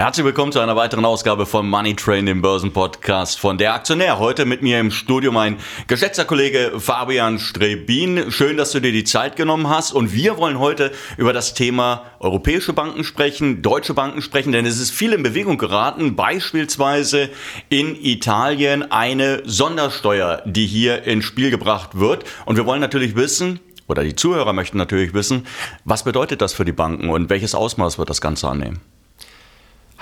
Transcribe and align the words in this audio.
Herzlich 0.00 0.24
willkommen 0.24 0.50
zu 0.50 0.60
einer 0.60 0.76
weiteren 0.76 1.04
Ausgabe 1.04 1.44
von 1.44 1.68
Money 1.68 1.94
Train, 1.94 2.24
dem 2.24 2.40
Börsenpodcast 2.40 3.38
von 3.38 3.58
der 3.58 3.74
Aktionär. 3.74 4.18
Heute 4.18 4.46
mit 4.46 4.62
mir 4.62 4.80
im 4.80 4.90
Studio 4.90 5.30
mein 5.30 5.58
geschätzter 5.88 6.24
Kollege 6.24 6.72
Fabian 6.78 7.38
Strebin. 7.38 8.32
Schön, 8.32 8.56
dass 8.56 8.72
du 8.72 8.80
dir 8.80 8.92
die 8.92 9.04
Zeit 9.04 9.36
genommen 9.36 9.68
hast. 9.68 9.92
Und 9.92 10.14
wir 10.14 10.38
wollen 10.38 10.58
heute 10.58 10.90
über 11.18 11.34
das 11.34 11.52
Thema 11.52 12.06
europäische 12.18 12.72
Banken 12.72 13.04
sprechen, 13.04 13.60
deutsche 13.60 13.92
Banken 13.92 14.22
sprechen, 14.22 14.52
denn 14.52 14.64
es 14.64 14.80
ist 14.80 14.90
viel 14.90 15.12
in 15.12 15.22
Bewegung 15.22 15.58
geraten. 15.58 16.16
Beispielsweise 16.16 17.28
in 17.68 17.94
Italien 17.94 18.90
eine 18.90 19.42
Sondersteuer, 19.44 20.40
die 20.46 20.64
hier 20.64 21.02
ins 21.02 21.26
Spiel 21.26 21.50
gebracht 21.50 22.00
wird. 22.00 22.24
Und 22.46 22.56
wir 22.56 22.64
wollen 22.64 22.80
natürlich 22.80 23.16
wissen, 23.16 23.60
oder 23.86 24.02
die 24.02 24.16
Zuhörer 24.16 24.54
möchten 24.54 24.78
natürlich 24.78 25.12
wissen, 25.12 25.46
was 25.84 26.04
bedeutet 26.04 26.40
das 26.40 26.54
für 26.54 26.64
die 26.64 26.72
Banken 26.72 27.10
und 27.10 27.28
welches 27.28 27.54
Ausmaß 27.54 27.98
wird 27.98 28.08
das 28.08 28.22
Ganze 28.22 28.48
annehmen? 28.48 28.80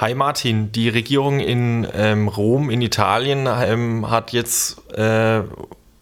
Hi 0.01 0.15
Martin, 0.15 0.70
die 0.70 0.88
Regierung 0.88 1.41
in 1.41 1.84
ähm, 1.93 2.29
Rom 2.29 2.70
in 2.70 2.80
Italien 2.83 3.48
ähm, 3.48 4.09
hat 4.09 4.30
jetzt 4.30 4.88
äh, 4.93 5.43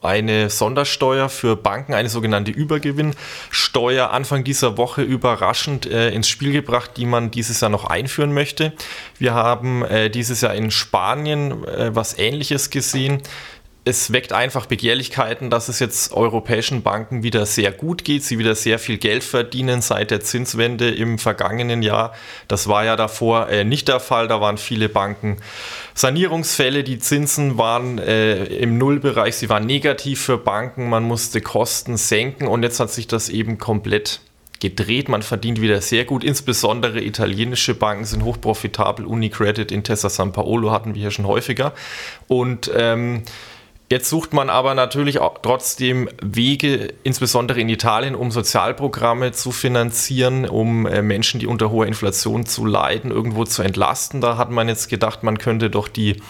eine 0.02 0.50
Sondersteuer 0.50 1.30
für 1.30 1.56
Banken, 1.56 1.94
eine 1.94 2.10
sogenannte 2.10 2.50
Übergewinnsteuer, 2.50 4.10
Anfang 4.10 4.44
dieser 4.44 4.76
Woche 4.76 5.00
überraschend 5.00 5.86
äh, 5.86 6.10
ins 6.10 6.28
Spiel 6.28 6.52
gebracht, 6.52 6.90
die 6.98 7.06
man 7.06 7.30
dieses 7.30 7.62
Jahr 7.62 7.70
noch 7.70 7.86
einführen 7.86 8.34
möchte. 8.34 8.74
Wir 9.18 9.32
haben 9.32 9.82
äh, 9.82 10.10
dieses 10.10 10.42
Jahr 10.42 10.54
in 10.54 10.70
Spanien 10.70 11.64
äh, 11.64 11.94
was 11.94 12.18
Ähnliches 12.18 12.68
gesehen 12.68 13.22
es 13.86 14.12
weckt 14.12 14.32
einfach 14.32 14.66
Begehrlichkeiten, 14.66 15.48
dass 15.48 15.68
es 15.68 15.78
jetzt 15.78 16.12
europäischen 16.12 16.82
Banken 16.82 17.22
wieder 17.22 17.46
sehr 17.46 17.70
gut 17.70 18.02
geht, 18.02 18.24
sie 18.24 18.36
wieder 18.36 18.56
sehr 18.56 18.80
viel 18.80 18.98
Geld 18.98 19.22
verdienen 19.22 19.80
seit 19.80 20.10
der 20.10 20.20
Zinswende 20.20 20.90
im 20.90 21.20
vergangenen 21.20 21.82
Jahr. 21.82 22.12
Das 22.48 22.66
war 22.66 22.84
ja 22.84 22.96
davor 22.96 23.48
äh, 23.48 23.62
nicht 23.62 23.86
der 23.86 24.00
Fall, 24.00 24.26
da 24.26 24.40
waren 24.40 24.58
viele 24.58 24.88
Banken 24.88 25.36
Sanierungsfälle, 25.94 26.82
die 26.82 26.98
Zinsen 26.98 27.58
waren 27.58 27.98
äh, 27.98 28.46
im 28.46 28.76
Nullbereich, 28.76 29.36
sie 29.36 29.48
waren 29.48 29.66
negativ 29.66 30.20
für 30.20 30.36
Banken, 30.36 30.88
man 30.88 31.04
musste 31.04 31.40
Kosten 31.40 31.96
senken 31.96 32.48
und 32.48 32.64
jetzt 32.64 32.80
hat 32.80 32.90
sich 32.90 33.06
das 33.06 33.28
eben 33.28 33.56
komplett 33.56 34.20
gedreht. 34.58 35.08
Man 35.08 35.22
verdient 35.22 35.60
wieder 35.60 35.80
sehr 35.80 36.04
gut. 36.04 36.24
Insbesondere 36.24 37.00
italienische 37.02 37.74
Banken 37.74 38.04
sind 38.04 38.24
hochprofitabel. 38.24 39.04
Unicredit, 39.04 39.70
Intesa 39.70 40.08
San 40.08 40.32
Paolo 40.32 40.70
hatten 40.72 40.94
wir 40.94 41.02
hier 41.02 41.10
schon 41.10 41.26
häufiger. 41.26 41.72
Und 42.26 42.70
ähm, 42.74 43.22
Jetzt 43.88 44.10
sucht 44.10 44.32
man 44.32 44.50
aber 44.50 44.74
natürlich 44.74 45.20
auch 45.20 45.38
trotzdem 45.42 46.08
Wege, 46.20 46.92
insbesondere 47.04 47.60
in 47.60 47.68
Italien, 47.68 48.16
um 48.16 48.32
Sozialprogramme 48.32 49.30
zu 49.30 49.52
finanzieren, 49.52 50.48
um 50.48 50.86
äh, 50.86 51.02
Menschen, 51.02 51.38
die 51.38 51.46
unter 51.46 51.70
hoher 51.70 51.86
Inflation 51.86 52.46
zu 52.46 52.64
leiden, 52.64 53.12
irgendwo 53.12 53.44
zu 53.44 53.62
entlasten. 53.62 54.20
Da 54.20 54.38
hat 54.38 54.50
man 54.50 54.66
jetzt 54.66 54.88
gedacht, 54.88 55.22
man 55.22 55.38
könnte 55.38 55.70
doch 55.70 55.86
die 55.86 56.20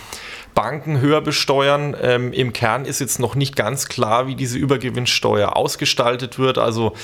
Banken 0.56 1.02
höher 1.02 1.20
besteuern. 1.20 1.94
Ähm, 2.02 2.32
Im 2.32 2.54
Kern 2.54 2.86
ist 2.86 2.98
jetzt 2.98 3.20
noch 3.20 3.34
nicht 3.34 3.56
ganz 3.56 3.88
klar, 3.88 4.26
wie 4.26 4.34
diese 4.34 4.56
Übergewinnsteuer 4.56 5.54
ausgestaltet 5.54 6.38
wird. 6.38 6.56
Also 6.56 6.94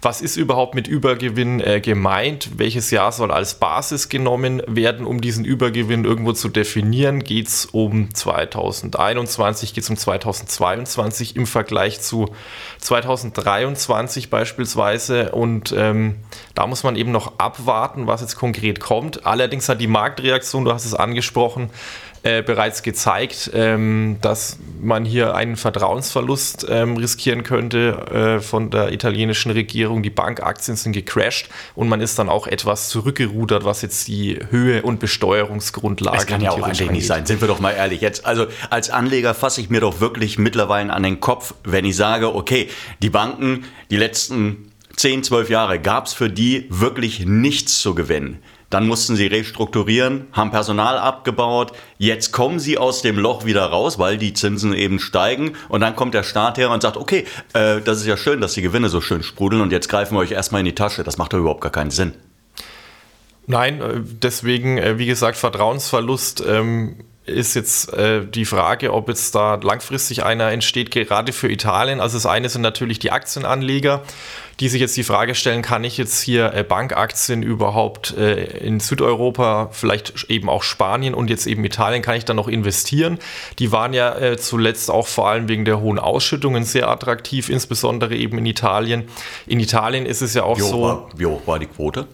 was 0.00 0.22
ist 0.22 0.36
überhaupt 0.36 0.74
mit 0.74 0.88
Übergewinn 0.88 1.60
äh, 1.60 1.82
gemeint? 1.82 2.48
Welches 2.56 2.90
Jahr 2.90 3.12
soll 3.12 3.30
als 3.30 3.54
Basis 3.54 4.08
genommen 4.08 4.62
werden, 4.66 5.06
um 5.06 5.20
diesen 5.20 5.44
Übergewinn 5.44 6.06
irgendwo 6.06 6.32
zu 6.32 6.48
definieren? 6.48 7.22
Geht 7.22 7.48
es 7.48 7.66
um 7.66 8.14
2021, 8.14 9.74
geht 9.74 9.84
es 9.84 9.90
um 9.90 9.98
2022 9.98 11.36
im 11.36 11.46
Vergleich 11.46 12.00
zu 12.00 12.30
2023 12.78 14.30
beispielsweise? 14.30 15.32
Und 15.32 15.74
ähm, 15.76 16.16
da 16.54 16.66
muss 16.66 16.82
man 16.82 16.96
eben 16.96 17.12
noch 17.12 17.38
abwarten, 17.38 18.06
was 18.06 18.22
jetzt 18.22 18.36
konkret 18.36 18.80
kommt. 18.80 19.26
Allerdings 19.26 19.68
hat 19.68 19.82
die 19.82 19.86
Marktreaktion, 19.86 20.64
du 20.64 20.72
hast 20.72 20.86
es 20.86 20.94
angesprochen, 20.94 21.68
äh, 22.24 22.42
bereits 22.42 22.84
gezeigt, 22.84 23.50
ähm, 23.52 24.18
dass 24.20 24.58
man 24.80 25.04
hier 25.04 25.34
einen 25.34 25.56
Vertrauensverlust 25.56 26.66
ähm, 26.68 26.96
riskieren 26.96 27.42
könnte 27.42 28.38
äh, 28.38 28.40
von 28.40 28.70
der 28.70 28.92
italienischen 28.92 29.50
Regierung. 29.50 30.04
Die 30.04 30.10
Bankaktien 30.10 30.76
sind 30.76 30.92
gecrashed 30.92 31.48
und 31.74 31.88
man 31.88 32.00
ist 32.00 32.18
dann 32.20 32.28
auch 32.28 32.46
etwas 32.46 32.88
zurückgerudert, 32.88 33.64
was 33.64 33.82
jetzt 33.82 34.06
die 34.06 34.38
Höhe 34.50 34.82
und 34.82 35.00
Besteuerungsgrundlage 35.00 36.16
Das 36.16 36.26
kann 36.26 36.40
ja 36.40 36.52
auch 36.52 36.62
eigentlich 36.62 36.90
nicht 36.92 37.06
sein, 37.08 37.26
sind 37.26 37.40
wir 37.40 37.48
doch 37.48 37.58
mal 37.58 37.72
ehrlich. 37.72 38.00
Jetzt, 38.00 38.24
also 38.24 38.46
als 38.70 38.90
Anleger 38.90 39.34
fasse 39.34 39.60
ich 39.60 39.68
mir 39.68 39.80
doch 39.80 40.00
wirklich 40.00 40.38
mittlerweile 40.38 40.92
an 40.92 41.02
den 41.02 41.18
Kopf, 41.18 41.54
wenn 41.64 41.84
ich 41.84 41.96
sage, 41.96 42.34
okay, 42.34 42.68
die 43.02 43.10
Banken, 43.10 43.64
die 43.90 43.96
letzten 43.96 44.72
10, 44.96 45.24
12 45.24 45.50
Jahre 45.50 45.80
gab 45.80 46.06
es 46.06 46.12
für 46.12 46.30
die 46.30 46.66
wirklich 46.68 47.26
nichts 47.26 47.80
zu 47.80 47.94
gewinnen. 47.94 48.38
Dann 48.72 48.88
mussten 48.88 49.16
sie 49.16 49.26
restrukturieren, 49.26 50.28
haben 50.32 50.50
Personal 50.50 50.96
abgebaut. 50.96 51.72
Jetzt 51.98 52.32
kommen 52.32 52.58
sie 52.58 52.78
aus 52.78 53.02
dem 53.02 53.18
Loch 53.18 53.44
wieder 53.44 53.66
raus, 53.66 53.98
weil 53.98 54.16
die 54.16 54.32
Zinsen 54.32 54.72
eben 54.72 54.98
steigen. 54.98 55.52
Und 55.68 55.82
dann 55.82 55.94
kommt 55.94 56.14
der 56.14 56.22
Staat 56.22 56.56
her 56.56 56.70
und 56.70 56.80
sagt, 56.80 56.96
okay, 56.96 57.26
äh, 57.52 57.82
das 57.82 57.98
ist 57.98 58.06
ja 58.06 58.16
schön, 58.16 58.40
dass 58.40 58.54
die 58.54 58.62
Gewinne 58.62 58.88
so 58.88 59.02
schön 59.02 59.22
sprudeln 59.22 59.60
und 59.60 59.72
jetzt 59.72 59.90
greifen 59.90 60.14
wir 60.14 60.20
euch 60.20 60.30
erstmal 60.30 60.60
in 60.60 60.64
die 60.64 60.74
Tasche. 60.74 61.04
Das 61.04 61.18
macht 61.18 61.34
doch 61.34 61.38
überhaupt 61.38 61.60
gar 61.60 61.70
keinen 61.70 61.90
Sinn. 61.90 62.14
Nein, 63.46 63.82
äh, 63.82 64.00
deswegen, 64.00 64.78
äh, 64.78 64.96
wie 64.96 65.06
gesagt, 65.06 65.36
Vertrauensverlust 65.36 66.42
ähm, 66.48 66.96
ist 67.24 67.54
jetzt 67.54 67.92
äh, 67.92 68.26
die 68.26 68.44
Frage, 68.44 68.92
ob 68.92 69.08
jetzt 69.08 69.34
da 69.34 69.54
langfristig 69.54 70.24
einer 70.24 70.50
entsteht, 70.50 70.90
gerade 70.90 71.32
für 71.32 71.50
Italien. 71.50 72.00
Also 72.00 72.16
das 72.16 72.26
eine 72.26 72.48
sind 72.48 72.62
natürlich 72.62 72.98
die 72.98 73.12
Aktienanleger, 73.12 74.02
die 74.58 74.68
sich 74.68 74.80
jetzt 74.80 74.96
die 74.96 75.04
Frage 75.04 75.36
stellen, 75.36 75.62
kann 75.62 75.84
ich 75.84 75.98
jetzt 75.98 76.20
hier 76.20 76.52
äh, 76.52 76.64
Bankaktien 76.64 77.44
überhaupt 77.44 78.16
äh, 78.16 78.44
in 78.58 78.80
Südeuropa, 78.80 79.68
vielleicht 79.70 80.30
eben 80.30 80.48
auch 80.48 80.64
Spanien 80.64 81.14
und 81.14 81.30
jetzt 81.30 81.46
eben 81.46 81.64
Italien, 81.64 82.02
kann 82.02 82.16
ich 82.16 82.24
da 82.24 82.34
noch 82.34 82.48
investieren? 82.48 83.18
Die 83.60 83.70
waren 83.70 83.92
ja 83.92 84.18
äh, 84.18 84.36
zuletzt 84.36 84.90
auch 84.90 85.06
vor 85.06 85.28
allem 85.28 85.48
wegen 85.48 85.64
der 85.64 85.80
hohen 85.80 86.00
Ausschüttungen 86.00 86.64
sehr 86.64 86.88
attraktiv, 86.88 87.48
insbesondere 87.48 88.16
eben 88.16 88.38
in 88.38 88.46
Italien. 88.46 89.04
In 89.46 89.60
Italien 89.60 90.06
ist 90.06 90.22
es 90.22 90.34
ja 90.34 90.42
auch 90.42 90.56
wie 90.56 90.62
so. 90.62 90.82
War, 90.82 91.08
wie 91.16 91.26
hoch 91.26 91.46
war 91.46 91.60
die 91.60 91.66
Quote? 91.66 92.08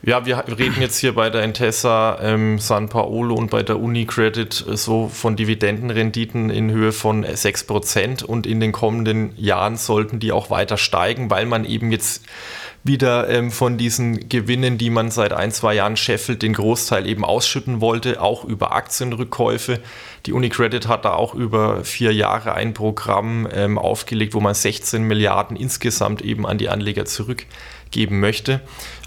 Ja, 0.00 0.24
wir 0.24 0.44
reden 0.46 0.80
jetzt 0.80 0.98
hier 0.98 1.12
bei 1.12 1.28
der 1.28 1.42
Intesa 1.42 2.20
ähm, 2.22 2.60
San 2.60 2.88
Paolo 2.88 3.34
und 3.34 3.50
bei 3.50 3.64
der 3.64 3.80
Unicredit 3.80 4.52
so 4.52 5.08
von 5.08 5.34
Dividendenrenditen 5.34 6.50
in 6.50 6.70
Höhe 6.70 6.92
von 6.92 7.24
6% 7.24 8.22
und 8.22 8.46
in 8.46 8.60
den 8.60 8.70
kommenden 8.70 9.32
Jahren 9.36 9.76
sollten 9.76 10.20
die 10.20 10.30
auch 10.30 10.50
weiter 10.50 10.76
steigen, 10.76 11.30
weil 11.30 11.46
man 11.46 11.64
eben 11.64 11.90
jetzt 11.90 12.24
wieder 12.84 13.28
ähm, 13.28 13.50
von 13.50 13.76
diesen 13.76 14.28
Gewinnen, 14.28 14.78
die 14.78 14.90
man 14.90 15.10
seit 15.10 15.32
ein, 15.32 15.50
zwei 15.50 15.74
Jahren 15.74 15.96
scheffelt, 15.96 16.42
den 16.42 16.52
Großteil 16.52 17.04
eben 17.08 17.24
ausschütten 17.24 17.80
wollte, 17.80 18.22
auch 18.22 18.44
über 18.44 18.72
Aktienrückkäufe. 18.72 19.80
Die 20.28 20.34
Unicredit 20.34 20.88
hat 20.88 21.06
da 21.06 21.14
auch 21.14 21.32
über 21.32 21.82
vier 21.84 22.12
Jahre 22.12 22.52
ein 22.52 22.74
Programm 22.74 23.48
ähm, 23.50 23.78
aufgelegt, 23.78 24.34
wo 24.34 24.40
man 24.40 24.52
16 24.52 25.02
Milliarden 25.02 25.56
insgesamt 25.56 26.20
eben 26.20 26.46
an 26.46 26.58
die 26.58 26.68
Anleger 26.68 27.06
zurückgeben 27.06 28.20
möchte. 28.20 28.60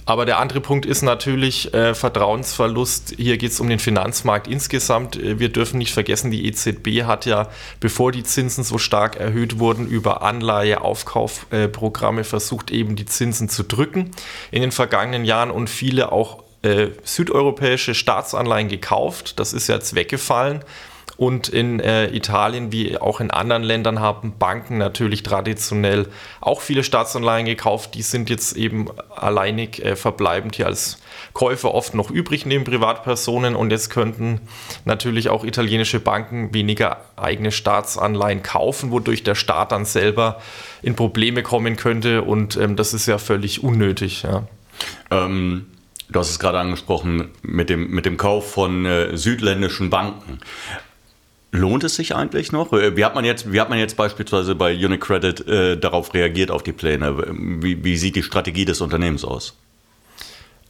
Aber 0.07 0.25
der 0.25 0.39
andere 0.39 0.61
Punkt 0.61 0.87
ist 0.87 1.03
natürlich 1.03 1.75
äh, 1.75 1.93
Vertrauensverlust. 1.93 3.13
Hier 3.17 3.37
geht 3.37 3.51
es 3.51 3.59
um 3.59 3.69
den 3.69 3.77
Finanzmarkt 3.77 4.47
insgesamt. 4.47 5.15
Äh, 5.15 5.37
wir 5.37 5.49
dürfen 5.49 5.77
nicht 5.77 5.93
vergessen, 5.93 6.31
die 6.31 6.47
EZB 6.47 7.03
hat 7.03 7.27
ja, 7.27 7.49
bevor 7.79 8.11
die 8.11 8.23
Zinsen 8.23 8.63
so 8.63 8.79
stark 8.79 9.17
erhöht 9.17 9.59
wurden, 9.59 9.85
über 9.85 10.23
Anleiheaufkaufprogramme 10.23 12.21
äh, 12.21 12.23
versucht, 12.23 12.71
eben 12.71 12.95
die 12.95 13.05
Zinsen 13.05 13.47
zu 13.47 13.61
drücken 13.61 14.09
in 14.49 14.63
den 14.63 14.71
vergangenen 14.71 15.23
Jahren 15.23 15.51
und 15.51 15.69
viele 15.69 16.11
auch 16.11 16.41
äh, 16.63 16.87
südeuropäische 17.03 17.93
Staatsanleihen 17.93 18.69
gekauft. 18.69 19.39
Das 19.39 19.53
ist 19.53 19.67
jetzt 19.67 19.93
weggefallen. 19.93 20.63
Und 21.21 21.49
in 21.49 21.79
äh, 21.79 22.07
Italien 22.15 22.71
wie 22.71 22.97
auch 22.97 23.19
in 23.19 23.29
anderen 23.29 23.61
Ländern 23.61 23.99
haben 23.99 24.33
Banken 24.39 24.79
natürlich 24.79 25.21
traditionell 25.21 26.07
auch 26.39 26.61
viele 26.61 26.83
Staatsanleihen 26.83 27.45
gekauft. 27.45 27.93
Die 27.93 28.01
sind 28.01 28.27
jetzt 28.31 28.57
eben 28.57 28.87
alleinig 29.15 29.85
äh, 29.85 29.95
verbleibend 29.95 30.55
hier 30.55 30.65
als 30.65 30.97
Käufer 31.33 31.75
oft 31.75 31.93
noch 31.93 32.09
übrig 32.09 32.47
neben 32.47 32.63
Privatpersonen. 32.63 33.55
Und 33.55 33.69
jetzt 33.69 33.91
könnten 33.91 34.41
natürlich 34.83 35.29
auch 35.29 35.43
italienische 35.43 35.99
Banken 35.99 36.55
weniger 36.55 37.01
eigene 37.17 37.51
Staatsanleihen 37.51 38.41
kaufen, 38.41 38.89
wodurch 38.89 39.23
der 39.23 39.35
Staat 39.35 39.73
dann 39.73 39.85
selber 39.85 40.41
in 40.81 40.95
Probleme 40.95 41.43
kommen 41.43 41.75
könnte. 41.75 42.23
Und 42.23 42.57
ähm, 42.57 42.75
das 42.75 42.95
ist 42.95 43.05
ja 43.05 43.19
völlig 43.19 43.63
unnötig. 43.63 44.23
Ja. 44.23 44.47
Ähm 45.11 45.67
Du 46.09 46.19
hast 46.19 46.29
es 46.29 46.39
gerade 46.39 46.59
angesprochen 46.59 47.29
mit 47.41 47.69
dem, 47.69 47.89
mit 47.89 48.05
dem 48.05 48.17
Kauf 48.17 48.51
von 48.51 48.85
äh, 48.85 49.15
südländischen 49.15 49.89
Banken. 49.89 50.39
Lohnt 51.51 51.83
es 51.83 51.95
sich 51.95 52.15
eigentlich 52.15 52.51
noch? 52.51 52.71
Äh, 52.71 52.95
wie 52.95 53.03
hat 53.03 53.13
man 53.13 53.25
jetzt, 53.25 53.51
wie 53.51 53.59
hat 53.59 53.69
man 53.69 53.77
jetzt 53.77 53.97
beispielsweise 53.97 54.55
bei 54.55 54.73
Unicredit 54.73 55.47
äh, 55.47 55.77
darauf 55.77 56.13
reagiert, 56.13 56.49
auf 56.49 56.63
die 56.63 56.71
Pläne? 56.71 57.17
Wie, 57.61 57.83
wie 57.83 57.97
sieht 57.97 58.15
die 58.15 58.23
Strategie 58.23 58.65
des 58.65 58.79
Unternehmens 58.79 59.25
aus? 59.25 59.57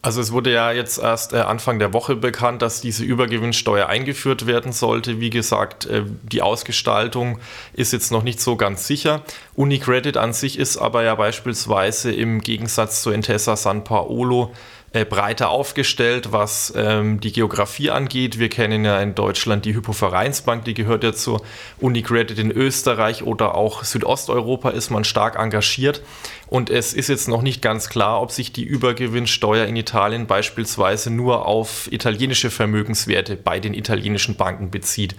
Also 0.03 0.19
es 0.19 0.31
wurde 0.31 0.51
ja 0.51 0.71
jetzt 0.71 0.97
erst 0.97 1.33
äh, 1.33 1.37
Anfang 1.37 1.77
der 1.77 1.93
Woche 1.93 2.15
bekannt, 2.15 2.63
dass 2.63 2.81
diese 2.81 3.03
Übergewinnsteuer 3.03 3.85
eingeführt 3.85 4.47
werden 4.47 4.71
sollte. 4.71 5.19
Wie 5.19 5.29
gesagt, 5.29 5.85
äh, 5.85 6.03
die 6.23 6.41
Ausgestaltung 6.41 7.37
ist 7.73 7.93
jetzt 7.93 8.11
noch 8.11 8.23
nicht 8.23 8.41
so 8.41 8.55
ganz 8.55 8.87
sicher. 8.87 9.21
Unicredit 9.53 10.17
an 10.17 10.33
sich 10.33 10.57
ist 10.57 10.77
aber 10.77 11.03
ja 11.03 11.13
beispielsweise 11.13 12.11
im 12.11 12.41
Gegensatz 12.41 13.03
zu 13.03 13.11
Intesa 13.11 13.55
San 13.55 13.83
Paolo 13.83 14.51
äh, 14.93 15.05
breiter 15.05 15.49
aufgestellt, 15.49 16.33
was 16.33 16.73
ähm, 16.75 17.21
die 17.21 17.31
Geografie 17.31 17.91
angeht. 17.91 18.39
Wir 18.39 18.49
kennen 18.49 18.83
ja 18.83 18.99
in 18.99 19.15
Deutschland 19.15 19.63
die 19.63 19.73
Hypovereinsbank, 19.73 20.65
die 20.65 20.73
gehört 20.73 21.05
ja 21.05 21.13
zur 21.13 21.41
Unicredit 21.79 22.37
in 22.37 22.51
Österreich 22.51 23.23
oder 23.23 23.55
auch 23.55 23.85
Südosteuropa 23.85 24.69
ist 24.71 24.89
man 24.89 25.05
stark 25.05 25.39
engagiert. 25.39 26.01
Und 26.47 26.69
es 26.69 26.93
ist 26.93 27.07
jetzt 27.07 27.29
noch 27.29 27.41
nicht 27.41 27.61
ganz 27.61 27.87
klar, 27.87 28.21
ob 28.21 28.31
sich 28.31 28.51
die 28.51 28.65
Übergewinnsteuer 28.65 29.65
in 29.65 29.77
Italien 29.77 30.27
beispielsweise 30.27 31.09
nur 31.09 31.45
auf 31.45 31.89
italienische 31.89 32.51
Vermögenswerte 32.51 33.37
bei 33.37 33.61
den 33.61 33.73
italienischen 33.73 34.35
Banken 34.35 34.71
bezieht. 34.71 35.15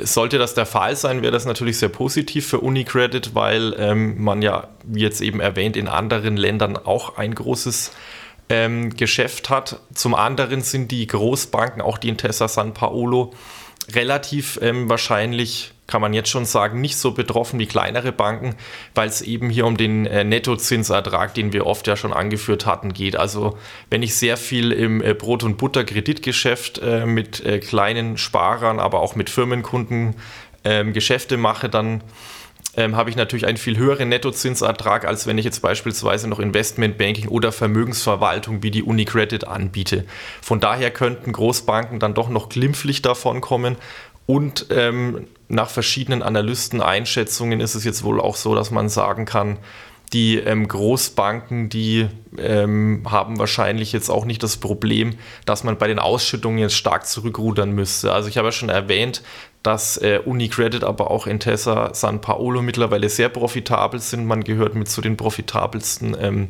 Sollte 0.00 0.38
das 0.38 0.54
der 0.54 0.64
Fall 0.64 0.96
sein, 0.96 1.20
wäre 1.20 1.32
das 1.32 1.44
natürlich 1.44 1.78
sehr 1.78 1.90
positiv 1.90 2.46
für 2.46 2.60
Unicredit, 2.60 3.34
weil 3.34 3.74
ähm, 3.78 4.22
man 4.22 4.40
ja, 4.40 4.68
wie 4.84 5.02
jetzt 5.02 5.20
eben 5.20 5.38
erwähnt, 5.38 5.76
in 5.76 5.86
anderen 5.86 6.38
Ländern 6.38 6.78
auch 6.78 7.18
ein 7.18 7.34
großes 7.34 7.92
ähm, 8.50 8.94
Geschäft 8.96 9.48
hat. 9.48 9.80
Zum 9.94 10.14
anderen 10.14 10.60
sind 10.60 10.90
die 10.90 11.06
Großbanken, 11.06 11.80
auch 11.80 11.96
die 11.96 12.10
Intesa 12.10 12.48
San 12.48 12.74
Paolo, 12.74 13.32
relativ 13.94 14.58
ähm, 14.60 14.88
wahrscheinlich, 14.88 15.72
kann 15.86 16.00
man 16.00 16.12
jetzt 16.12 16.28
schon 16.28 16.44
sagen, 16.44 16.80
nicht 16.80 16.96
so 16.96 17.12
betroffen 17.12 17.58
wie 17.58 17.66
kleinere 17.66 18.12
Banken, 18.12 18.56
weil 18.94 19.08
es 19.08 19.22
eben 19.22 19.50
hier 19.50 19.66
um 19.66 19.76
den 19.76 20.06
äh, 20.06 20.24
Nettozinsertrag, 20.24 21.34
den 21.34 21.52
wir 21.52 21.66
oft 21.66 21.86
ja 21.86 21.96
schon 21.96 22.12
angeführt 22.12 22.66
hatten, 22.66 22.92
geht. 22.92 23.16
Also 23.16 23.56
wenn 23.88 24.02
ich 24.02 24.14
sehr 24.14 24.36
viel 24.36 24.72
im 24.72 25.02
äh, 25.02 25.14
Brot- 25.14 25.44
und 25.44 25.56
Butter-Kreditgeschäft 25.56 26.78
äh, 26.78 27.06
mit 27.06 27.44
äh, 27.44 27.58
kleinen 27.58 28.18
Sparern, 28.18 28.78
aber 28.78 29.00
auch 29.00 29.16
mit 29.16 29.30
Firmenkunden 29.30 30.16
ähm, 30.64 30.92
Geschäfte 30.92 31.36
mache, 31.36 31.68
dann 31.68 32.02
ähm, 32.80 32.96
habe 32.96 33.10
ich 33.10 33.16
natürlich 33.16 33.46
einen 33.46 33.58
viel 33.58 33.76
höheren 33.76 34.08
Nettozinsertrag, 34.08 35.04
als 35.04 35.26
wenn 35.26 35.38
ich 35.38 35.44
jetzt 35.44 35.60
beispielsweise 35.60 36.28
noch 36.28 36.40
Investmentbanking 36.40 37.28
oder 37.28 37.52
Vermögensverwaltung 37.52 38.62
wie 38.62 38.70
die 38.70 38.82
Unicredit 38.82 39.46
anbiete. 39.46 40.04
Von 40.40 40.60
daher 40.60 40.90
könnten 40.90 41.32
Großbanken 41.32 42.00
dann 42.00 42.14
doch 42.14 42.30
noch 42.30 42.48
glimpflich 42.48 43.02
davon 43.02 43.40
kommen. 43.40 43.76
Und 44.26 44.66
ähm, 44.70 45.26
nach 45.48 45.68
verschiedenen 45.68 46.22
Analysteneinschätzungen 46.22 47.60
ist 47.60 47.74
es 47.74 47.84
jetzt 47.84 48.02
wohl 48.02 48.20
auch 48.20 48.36
so, 48.36 48.54
dass 48.54 48.70
man 48.70 48.88
sagen 48.88 49.24
kann, 49.24 49.58
die 50.12 50.38
ähm, 50.38 50.66
Großbanken, 50.66 51.68
die 51.68 52.08
ähm, 52.36 53.02
haben 53.08 53.38
wahrscheinlich 53.38 53.92
jetzt 53.92 54.08
auch 54.08 54.24
nicht 54.24 54.42
das 54.42 54.56
Problem, 54.56 55.18
dass 55.46 55.62
man 55.62 55.78
bei 55.78 55.86
den 55.86 55.98
Ausschüttungen 55.98 56.58
jetzt 56.58 56.74
stark 56.74 57.06
zurückrudern 57.06 57.72
müsste. 57.72 58.12
Also 58.12 58.28
ich 58.28 58.36
habe 58.36 58.48
ja 58.48 58.52
schon 58.52 58.70
erwähnt, 58.70 59.22
dass 59.62 59.98
äh, 59.98 60.20
Unicredit, 60.24 60.84
aber 60.84 61.10
auch 61.10 61.26
Intesa 61.26 61.92
San 61.92 62.20
Paolo 62.20 62.62
mittlerweile 62.62 63.08
sehr 63.10 63.28
profitabel 63.28 64.00
sind. 64.00 64.26
Man 64.26 64.42
gehört 64.42 64.74
mit 64.74 64.88
zu 64.88 65.02
den 65.02 65.16
profitabelsten 65.16 66.16
ähm, 66.18 66.48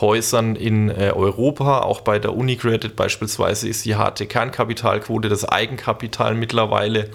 Häusern 0.00 0.54
in 0.54 0.88
äh, 0.88 1.12
Europa. 1.14 1.80
Auch 1.80 2.02
bei 2.02 2.20
der 2.20 2.34
Unicredit 2.36 2.94
beispielsweise 2.94 3.68
ist 3.68 3.84
die 3.84 3.96
harte 3.96 4.26
Kernkapitalquote, 4.26 5.28
das 5.28 5.44
Eigenkapital 5.44 6.34
mittlerweile 6.34 7.10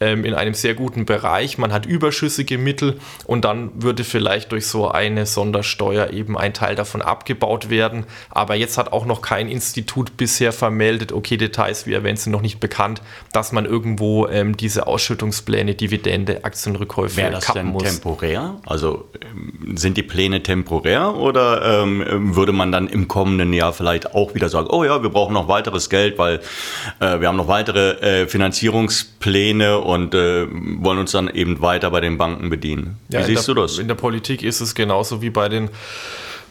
ähm, 0.00 0.24
in 0.24 0.34
einem 0.34 0.54
sehr 0.54 0.74
guten 0.74 1.04
Bereich. 1.06 1.58
Man 1.58 1.72
hat 1.72 1.86
überschüssige 1.86 2.58
Mittel 2.58 2.98
und 3.24 3.44
dann 3.44 3.70
würde 3.82 4.04
vielleicht 4.04 4.52
durch 4.52 4.66
so 4.66 4.88
eine 4.88 5.26
Sondersteuer 5.26 6.10
eben 6.10 6.38
ein 6.38 6.54
Teil 6.54 6.74
davon 6.74 7.02
abgebaut 7.02 7.70
werden. 7.70 8.04
Aber 8.30 8.54
jetzt 8.54 8.78
hat 8.78 8.92
auch 8.92 9.06
noch 9.06 9.22
kein 9.22 9.48
Institut 9.48 10.16
bisher 10.16 10.52
vermeldet, 10.52 11.12
okay, 11.12 11.36
Details, 11.36 11.86
wie 11.86 11.94
erwähnt, 11.94 12.18
sind 12.18 12.32
noch 12.32 12.42
nicht 12.42 12.60
bekannt, 12.60 13.02
dass 13.32 13.52
man 13.52 13.64
irgendwo 13.64 14.26
ähm, 14.28 14.56
diese 14.56 14.86
Ausschüttungspläne, 14.86 15.74
Dividende, 15.74 16.44
Aktienrückkäufe 16.44 17.16
Wäre 17.16 17.32
das 17.32 17.44
kappen 17.44 17.64
denn 17.64 17.72
muss. 17.72 17.82
temporär? 17.84 18.56
Also 18.66 19.08
ähm, 19.20 19.76
sind 19.76 19.96
die 19.96 20.02
Pläne 20.02 20.42
temporär 20.42 21.14
oder 21.16 21.82
ähm, 21.82 22.36
würde 22.36 22.52
man 22.52 22.72
dann 22.72 22.88
im 22.88 23.08
kommenden 23.08 23.52
Jahr 23.52 23.72
vielleicht 23.72 24.14
auch 24.14 24.34
wieder 24.34 24.48
sagen, 24.48 24.68
oh 24.70 24.84
ja, 24.84 25.02
wir 25.02 25.10
brauchen 25.10 25.34
noch 25.34 25.48
weiteres 25.48 25.90
Geld, 25.90 26.18
weil 26.18 26.40
äh, 27.00 27.20
wir 27.20 27.28
haben 27.28 27.36
noch 27.36 27.48
weitere 27.48 28.22
äh, 28.22 28.26
Finanzierungspläne 28.26 29.80
und 29.88 30.14
äh, 30.14 30.46
wollen 30.50 30.98
uns 30.98 31.12
dann 31.12 31.28
eben 31.28 31.62
weiter 31.62 31.90
bei 31.90 32.00
den 32.00 32.18
Banken 32.18 32.50
bedienen. 32.50 32.98
Wie 33.08 33.16
ja, 33.16 33.22
siehst 33.22 33.48
der, 33.48 33.54
du 33.54 33.62
das? 33.62 33.78
In 33.78 33.88
der 33.88 33.94
Politik 33.94 34.42
ist 34.42 34.60
es 34.60 34.74
genauso 34.74 35.22
wie 35.22 35.30
bei 35.30 35.48
den 35.48 35.70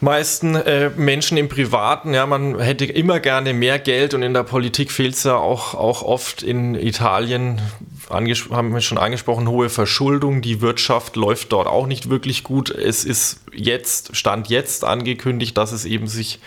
meisten 0.02 0.56
äh, 0.56 0.90
Menschen 0.96 1.38
im 1.38 1.48
Privaten. 1.48 2.16
Ja, 2.16 2.26
man 2.26 2.60
hätte 2.60 2.86
immer 2.86 3.20
gerne 3.20 3.54
mehr 3.54 3.78
Geld 3.78 4.16
und 4.16 4.24
in 4.24 4.34
der 4.34 4.42
Politik 4.42 4.92
fehlt 4.92 5.14
es 5.14 5.24
ja 5.24 5.36
auch, 5.36 5.76
auch 5.76 6.02
oft 6.02 6.42
in 6.42 6.74
Italien. 6.74 7.62
haben 8.10 8.26
wir 8.26 8.82
schon 8.82 8.98
angesprochen, 8.98 9.48
hohe 9.48 9.70
Verschuldung. 9.70 10.42
Die 10.42 10.62
Wirtschaft 10.62 11.16
läuft 11.16 11.52
dort 11.52 11.68
auch 11.68 11.86
nicht 11.86 12.10
wirklich 12.10 12.44
gut. 12.44 12.72
Es 12.72 13.06
ist 13.06 13.42
jetzt, 13.54 14.16
Stand 14.16 14.50
jetzt 14.50 14.84
angekündigt, 14.84 15.56
dass 15.56 15.72
es 15.72 15.86
eben 15.86 16.08
sich 16.08 16.40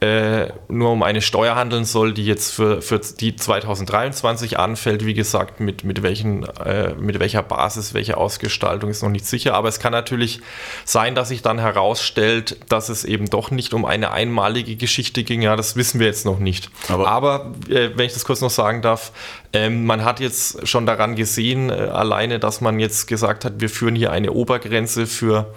äh, 0.00 0.52
nur 0.68 0.92
um 0.92 1.02
eine 1.02 1.20
Steuer 1.20 1.56
handeln 1.56 1.84
soll, 1.84 2.12
die 2.12 2.24
jetzt 2.24 2.52
für, 2.52 2.80
für 2.82 3.00
die 3.00 3.34
2023 3.34 4.56
anfällt. 4.56 5.04
Wie 5.04 5.14
gesagt, 5.14 5.58
mit, 5.58 5.82
mit, 5.82 6.02
welchen, 6.02 6.44
äh, 6.64 6.94
mit 6.94 7.18
welcher 7.18 7.42
Basis, 7.42 7.94
welche 7.94 8.16
Ausgestaltung 8.16 8.90
ist 8.90 9.02
noch 9.02 9.08
nicht 9.08 9.26
sicher. 9.26 9.54
Aber 9.54 9.68
es 9.68 9.80
kann 9.80 9.90
natürlich 9.90 10.40
sein, 10.84 11.16
dass 11.16 11.30
sich 11.30 11.42
dann 11.42 11.58
herausstellt, 11.58 12.58
dass 12.68 12.90
es 12.90 13.04
eben 13.04 13.28
doch 13.28 13.50
nicht 13.50 13.74
um 13.74 13.84
eine 13.84 14.12
einmalige 14.12 14.76
Geschichte 14.76 15.24
ging. 15.24 15.42
Ja, 15.42 15.56
das 15.56 15.74
wissen 15.74 15.98
wir 15.98 16.06
jetzt 16.06 16.24
noch 16.24 16.38
nicht. 16.38 16.70
Aber, 16.88 17.08
Aber 17.08 17.52
äh, 17.68 17.90
wenn 17.96 18.06
ich 18.06 18.12
das 18.12 18.24
kurz 18.24 18.40
noch 18.40 18.50
sagen 18.50 18.82
darf, 18.82 19.10
ähm, 19.52 19.84
man 19.84 20.04
hat 20.04 20.20
jetzt 20.20 20.68
schon 20.68 20.86
daran 20.86 21.16
gesehen, 21.16 21.70
äh, 21.70 21.72
alleine, 21.72 22.38
dass 22.38 22.60
man 22.60 22.78
jetzt 22.78 23.08
gesagt 23.08 23.44
hat, 23.44 23.54
wir 23.60 23.68
führen 23.68 23.96
hier 23.96 24.12
eine 24.12 24.30
Obergrenze 24.30 25.08
für 25.08 25.52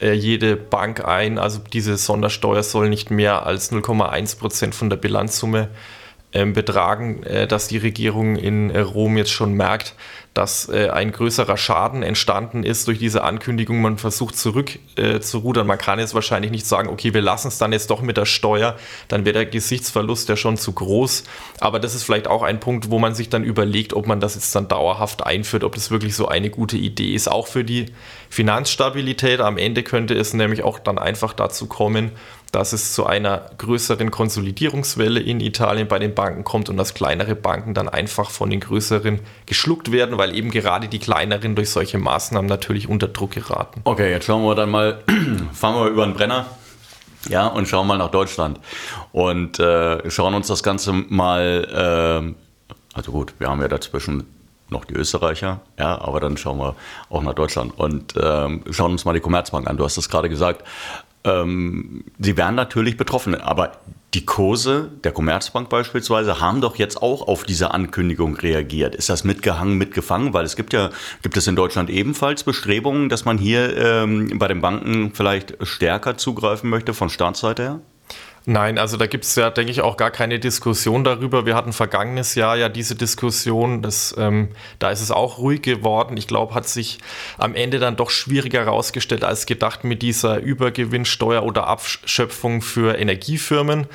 äh, 0.00 0.12
jede 0.12 0.56
Bank 0.56 1.04
ein. 1.04 1.38
Also 1.38 1.60
diese 1.72 1.96
Sondersteuer 1.96 2.62
soll 2.62 2.88
nicht 2.88 3.10
mehr 3.10 3.46
als 3.46 3.72
0,1 3.72 4.38
Prozent 4.38 4.74
von 4.74 4.90
der 4.90 4.96
Bilanzsumme 4.96 5.62
ähm, 5.62 5.74
betragen, 6.32 7.22
äh, 7.22 7.46
dass 7.46 7.68
die 7.68 7.78
Regierung 7.78 8.36
in 8.36 8.70
äh, 8.70 8.80
Rom 8.80 9.16
jetzt 9.16 9.30
schon 9.30 9.54
merkt, 9.54 9.94
dass 10.34 10.68
äh, 10.68 10.90
ein 10.90 11.10
größerer 11.10 11.56
Schaden 11.56 12.02
entstanden 12.02 12.62
ist 12.62 12.86
durch 12.86 12.98
diese 12.98 13.24
Ankündigung. 13.24 13.80
Man 13.80 13.98
versucht 13.98 14.36
zurückzurudern. 14.36 15.66
Man 15.66 15.78
kann 15.78 15.98
jetzt 15.98 16.14
wahrscheinlich 16.14 16.52
nicht 16.52 16.66
sagen, 16.66 16.90
okay, 16.90 17.12
wir 17.12 17.22
lassen 17.22 17.48
es 17.48 17.58
dann 17.58 17.72
jetzt 17.72 17.90
doch 17.90 18.02
mit 18.02 18.16
der 18.16 18.26
Steuer, 18.26 18.76
dann 19.08 19.24
wäre 19.24 19.32
der 19.32 19.46
Gesichtsverlust 19.46 20.28
ja 20.28 20.36
schon 20.36 20.56
zu 20.56 20.72
groß. 20.72 21.24
Aber 21.60 21.80
das 21.80 21.94
ist 21.94 22.04
vielleicht 22.04 22.28
auch 22.28 22.42
ein 22.42 22.60
Punkt, 22.60 22.90
wo 22.90 22.98
man 22.98 23.14
sich 23.14 23.30
dann 23.30 23.42
überlegt, 23.42 23.94
ob 23.94 24.06
man 24.06 24.20
das 24.20 24.34
jetzt 24.36 24.54
dann 24.54 24.68
dauerhaft 24.68 25.26
einführt, 25.26 25.64
ob 25.64 25.74
das 25.74 25.90
wirklich 25.90 26.14
so 26.14 26.28
eine 26.28 26.50
gute 26.50 26.76
Idee 26.76 27.14
ist. 27.14 27.28
Auch 27.28 27.48
für 27.48 27.64
die 27.64 27.86
Finanzstabilität. 28.28 29.40
Am 29.40 29.56
Ende 29.56 29.82
könnte 29.82 30.14
es 30.14 30.34
nämlich 30.34 30.62
auch 30.62 30.78
dann 30.78 30.98
einfach 30.98 31.32
dazu 31.32 31.66
kommen, 31.66 32.12
dass 32.52 32.72
es 32.72 32.94
zu 32.94 33.06
einer 33.06 33.50
größeren 33.58 34.10
Konsolidierungswelle 34.10 35.20
in 35.20 35.40
Italien 35.40 35.86
bei 35.86 35.98
den 35.98 36.14
Banken 36.14 36.44
kommt 36.44 36.68
und 36.68 36.76
dass 36.76 36.94
kleinere 36.94 37.34
Banken 37.34 37.74
dann 37.74 37.88
einfach 37.88 38.30
von 38.30 38.50
den 38.50 38.60
größeren 38.60 39.20
geschluckt 39.46 39.92
werden, 39.92 40.16
weil 40.18 40.34
eben 40.34 40.50
gerade 40.50 40.88
die 40.88 40.98
kleineren 40.98 41.54
durch 41.54 41.70
solche 41.70 41.98
Maßnahmen 41.98 42.48
natürlich 42.48 42.88
unter 42.88 43.08
Druck 43.08 43.32
geraten. 43.32 43.82
Okay, 43.84 44.10
jetzt 44.10 44.24
schauen 44.24 44.44
wir 44.44 44.54
dann 44.54 44.70
mal, 44.70 45.02
fahren 45.52 45.74
wir 45.76 45.88
über 45.88 46.06
den 46.06 46.14
Brenner. 46.14 46.46
Ja, 47.28 47.48
und 47.48 47.66
schauen 47.66 47.86
mal 47.86 47.98
nach 47.98 48.12
Deutschland 48.12 48.60
und 49.12 49.58
äh, 49.58 50.08
schauen 50.08 50.34
uns 50.34 50.46
das 50.46 50.62
Ganze 50.62 50.92
mal, 50.92 52.32
äh, 52.32 52.96
also 52.96 53.12
gut, 53.12 53.34
wir 53.38 53.48
haben 53.48 53.60
ja 53.60 53.68
dazwischen 53.68 54.24
noch 54.70 54.84
die 54.84 54.94
Österreicher, 54.94 55.60
ja, 55.78 56.00
aber 56.00 56.20
dann 56.20 56.36
schauen 56.36 56.58
wir 56.58 56.76
auch 57.10 57.22
nach 57.22 57.34
Deutschland 57.34 57.76
und 57.76 58.14
ähm, 58.20 58.62
schauen 58.70 58.92
uns 58.92 59.04
mal 59.04 59.14
die 59.14 59.20
Commerzbank 59.20 59.66
an. 59.66 59.76
Du 59.76 59.84
hast 59.84 59.96
es 59.96 60.08
gerade 60.08 60.28
gesagt, 60.28 60.62
ähm, 61.28 62.04
sie 62.18 62.36
werden 62.36 62.56
natürlich 62.56 62.96
betroffen, 62.96 63.34
aber 63.34 63.72
die 64.14 64.24
Kurse 64.24 64.90
der 65.04 65.12
Commerzbank 65.12 65.68
beispielsweise 65.68 66.40
haben 66.40 66.62
doch 66.62 66.76
jetzt 66.76 67.02
auch 67.02 67.28
auf 67.28 67.44
diese 67.44 67.72
Ankündigung 67.72 68.36
reagiert. 68.36 68.94
Ist 68.94 69.10
das 69.10 69.22
mitgehangen, 69.22 69.76
mitgefangen? 69.76 70.32
Weil 70.32 70.46
es 70.46 70.56
gibt 70.56 70.72
ja, 70.72 70.90
gibt 71.22 71.36
es 71.36 71.46
in 71.46 71.56
Deutschland 71.56 71.90
ebenfalls 71.90 72.42
Bestrebungen, 72.42 73.10
dass 73.10 73.26
man 73.26 73.36
hier 73.36 73.76
ähm, 73.76 74.38
bei 74.38 74.48
den 74.48 74.62
Banken 74.62 75.12
vielleicht 75.14 75.56
stärker 75.60 76.16
zugreifen 76.16 76.70
möchte 76.70 76.94
von 76.94 77.10
Staatsseite 77.10 77.62
her? 77.62 77.80
Nein, 78.50 78.78
also 78.78 78.96
da 78.96 79.06
gibt 79.06 79.24
es 79.24 79.34
ja, 79.34 79.50
denke 79.50 79.70
ich, 79.70 79.82
auch 79.82 79.98
gar 79.98 80.10
keine 80.10 80.38
Diskussion 80.38 81.04
darüber. 81.04 81.44
Wir 81.44 81.54
hatten 81.54 81.74
vergangenes 81.74 82.34
Jahr 82.34 82.56
ja 82.56 82.70
diese 82.70 82.94
Diskussion, 82.94 83.82
das, 83.82 84.14
ähm, 84.16 84.48
da 84.78 84.88
ist 84.88 85.02
es 85.02 85.10
auch 85.10 85.36
ruhig 85.36 85.60
geworden. 85.60 86.16
Ich 86.16 86.26
glaube, 86.28 86.54
hat 86.54 86.66
sich 86.66 86.98
am 87.36 87.54
Ende 87.54 87.78
dann 87.78 87.96
doch 87.96 88.08
schwieriger 88.08 88.60
herausgestellt 88.60 89.22
als 89.22 89.44
gedacht 89.44 89.84
mit 89.84 90.00
dieser 90.00 90.38
Übergewinnsteuer 90.38 91.42
oder 91.42 91.66
Abschöpfung 91.66 92.62
für 92.62 92.96
Energiefirmen. 92.96 93.86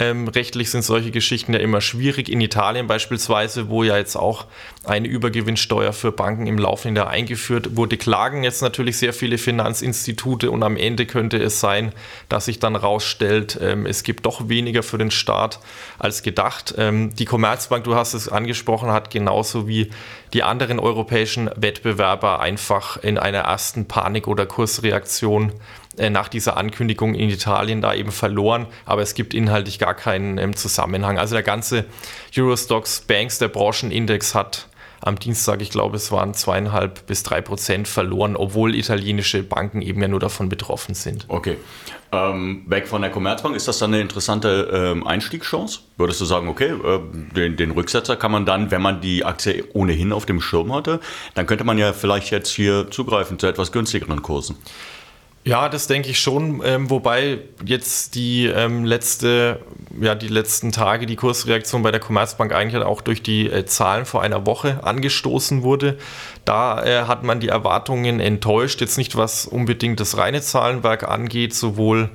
Ähm, 0.00 0.28
rechtlich 0.28 0.70
sind 0.70 0.82
solche 0.82 1.10
Geschichten 1.10 1.52
ja 1.52 1.60
immer 1.60 1.82
schwierig. 1.82 2.30
In 2.30 2.40
Italien 2.40 2.86
beispielsweise, 2.86 3.68
wo 3.68 3.84
ja 3.84 3.98
jetzt 3.98 4.16
auch 4.16 4.46
eine 4.84 5.06
Übergewinnsteuer 5.06 5.92
für 5.92 6.10
Banken 6.10 6.46
im 6.46 6.56
laufenden 6.56 6.96
Jahr 6.96 7.10
eingeführt 7.10 7.76
wurde, 7.76 7.98
klagen 7.98 8.42
jetzt 8.42 8.62
natürlich 8.62 8.96
sehr 8.96 9.12
viele 9.12 9.36
Finanzinstitute 9.36 10.50
und 10.50 10.62
am 10.62 10.78
Ende 10.78 11.04
könnte 11.04 11.36
es 11.36 11.60
sein, 11.60 11.92
dass 12.30 12.46
sich 12.46 12.58
dann 12.58 12.76
rausstellt, 12.76 13.58
ähm, 13.60 13.84
es 13.84 14.02
gibt 14.02 14.24
doch 14.24 14.48
weniger 14.48 14.82
für 14.82 14.96
den 14.96 15.10
Staat 15.10 15.60
als 15.98 16.22
gedacht. 16.22 16.74
Ähm, 16.78 17.14
die 17.14 17.26
Commerzbank, 17.26 17.84
du 17.84 17.94
hast 17.94 18.14
es 18.14 18.30
angesprochen, 18.30 18.90
hat 18.90 19.10
genauso 19.10 19.68
wie 19.68 19.90
die 20.32 20.42
anderen 20.42 20.78
europäischen 20.78 21.50
Wettbewerber 21.56 22.40
einfach 22.40 22.96
in 23.02 23.18
einer 23.18 23.40
ersten 23.40 23.86
Panik- 23.86 24.28
oder 24.28 24.46
Kursreaktion 24.46 25.52
äh, 26.00 26.10
nach 26.10 26.28
dieser 26.28 26.56
Ankündigung 26.56 27.14
in 27.14 27.28
Italien 27.28 27.80
da 27.82 27.94
eben 27.94 28.10
verloren, 28.10 28.66
aber 28.86 29.02
es 29.02 29.14
gibt 29.14 29.34
inhaltlich 29.34 29.78
gar 29.78 29.94
keinen 29.94 30.38
ähm, 30.38 30.56
Zusammenhang. 30.56 31.18
Also 31.18 31.34
der 31.34 31.42
ganze 31.42 31.84
Eurostox 32.36 33.02
Banks, 33.02 33.38
der 33.38 33.48
Branchenindex 33.48 34.34
hat 34.34 34.66
am 35.02 35.18
Dienstag, 35.18 35.62
ich 35.62 35.70
glaube, 35.70 35.96
es 35.96 36.12
waren 36.12 36.34
zweieinhalb 36.34 37.06
bis 37.06 37.22
drei 37.22 37.40
Prozent 37.40 37.88
verloren, 37.88 38.36
obwohl 38.36 38.74
italienische 38.74 39.42
Banken 39.42 39.82
eben 39.82 40.00
ja 40.02 40.08
nur 40.08 40.20
davon 40.20 40.48
betroffen 40.48 40.94
sind. 40.94 41.24
Okay. 41.28 41.56
Ähm, 42.12 42.64
weg 42.66 42.88
von 42.88 43.02
der 43.02 43.10
Commerzbank, 43.10 43.54
ist 43.54 43.68
das 43.68 43.78
dann 43.78 43.94
eine 43.94 44.02
interessante 44.02 44.68
ähm, 44.72 45.06
Einstiegschance? 45.06 45.80
Würdest 45.96 46.20
du 46.20 46.24
sagen, 46.24 46.48
okay, 46.48 46.70
äh, 46.70 47.00
den, 47.34 47.56
den, 47.56 47.70
Rücksetzer 47.70 48.16
kann 48.16 48.32
man 48.32 48.46
dann, 48.46 48.70
wenn 48.70 48.82
man 48.82 49.00
die 49.00 49.24
Aktie 49.24 49.64
ohnehin 49.74 50.12
auf 50.12 50.26
dem 50.26 50.40
Schirm 50.40 50.74
hatte, 50.74 51.00
dann 51.34 51.46
könnte 51.46 51.64
man 51.64 51.78
ja 51.78 51.92
vielleicht 51.92 52.30
jetzt 52.30 52.50
hier 52.50 52.90
zugreifen 52.90 53.38
zu 53.38 53.46
etwas 53.46 53.70
günstigeren 53.70 54.22
Kursen. 54.22 54.56
Ja, 55.42 55.70
das 55.70 55.86
denke 55.86 56.10
ich 56.10 56.20
schon, 56.20 56.60
ähm, 56.66 56.90
wobei 56.90 57.38
jetzt 57.64 58.14
die 58.14 58.44
ähm, 58.44 58.84
letzte, 58.84 59.60
ja, 59.98 60.14
die 60.14 60.28
letzten 60.28 60.70
Tage 60.70 61.06
die 61.06 61.16
Kursreaktion 61.16 61.82
bei 61.82 61.90
der 61.90 62.00
Commerzbank 62.00 62.52
eigentlich 62.52 62.74
halt 62.74 62.84
auch 62.84 63.00
durch 63.00 63.22
die 63.22 63.46
äh, 63.46 63.64
Zahlen 63.64 64.04
vor 64.04 64.20
einer 64.20 64.44
Woche 64.44 64.84
angestoßen 64.84 65.62
wurde. 65.62 65.96
Da 66.44 66.84
äh, 66.84 67.04
hat 67.04 67.22
man 67.22 67.40
die 67.40 67.48
Erwartungen 67.48 68.20
enttäuscht, 68.20 68.82
jetzt 68.82 68.98
nicht 68.98 69.16
was 69.16 69.46
unbedingt 69.46 69.98
das 69.98 70.18
reine 70.18 70.42
Zahlenwerk 70.42 71.08
angeht, 71.08 71.54
sowohl 71.54 72.10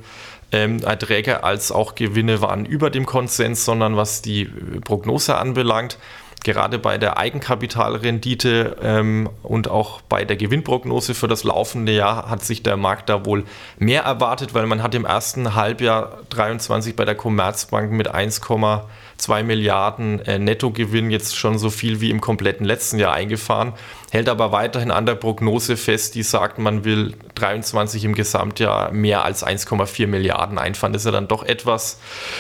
ähm, 0.52 0.84
Erträge 0.84 1.44
als 1.44 1.72
auch 1.72 1.96
Gewinne 1.96 2.42
waren 2.42 2.66
über 2.68 2.92
dem 2.92 3.08
Konsens, 3.08 3.66
sondern 3.66 3.98
was 3.98 4.22
die 4.22 4.44
äh, 4.44 4.80
Prognose 4.84 5.36
anbelangt 5.36 5.98
gerade 6.46 6.80
bei 6.80 6.98
der 6.98 7.18
Eigenkapitalrendite 7.18 8.78
ähm, 8.82 9.30
und 9.44 9.68
auch 9.68 10.02
bei 10.02 10.24
der 10.24 10.38
Gewinnprognose 10.38 11.16
für 11.16 11.28
das 11.28 11.44
laufende 11.44 11.92
Jahr 11.92 12.30
hat 12.30 12.46
sich 12.46 12.64
der 12.64 12.78
Markt 12.78 13.10
da 13.10 13.26
wohl 13.26 13.44
mehr 13.80 14.04
erwartet, 14.04 14.54
weil 14.54 14.68
man 14.68 14.82
hat 14.82 14.96
im 14.96 15.06
ersten 15.06 15.56
Halbjahr 15.56 16.20
23 16.30 16.96
bei 16.96 17.04
der 17.04 17.16
Commerzbank 17.16 17.92
mit 17.92 18.14
1,2 18.14 19.44
Milliarden 19.44 20.20
äh, 20.22 20.38
Nettogewinn 20.40 21.10
jetzt 21.10 21.36
schon 21.36 21.58
so 21.58 21.70
viel 21.72 22.00
wie 22.00 22.12
im 22.12 22.22
kompletten 22.22 22.66
letzten 22.66 23.00
Jahr 23.00 23.14
eingefahren 23.14 23.74
hält 24.16 24.30
aber 24.30 24.52
weiterhin 24.52 24.92
an 24.92 25.06
der 25.06 25.16
Prognose 25.16 25.78
fest, 25.78 26.16
die 26.16 26.24
sagt, 26.24 26.58
man 26.58 26.86
will 26.86 27.16
23 27.36 28.06
im 28.06 28.16
Gesamtjahr 28.16 28.92
mehr 28.92 29.26
als 29.26 29.46
1,4 29.46 30.08
Milliarden 30.08 30.58
einfahren. 30.58 30.94
Das 30.94 31.02
ist 31.02 31.06
ja 31.06 31.12
dann 31.12 31.28
doch 31.28 31.44
etwas 31.44 32.00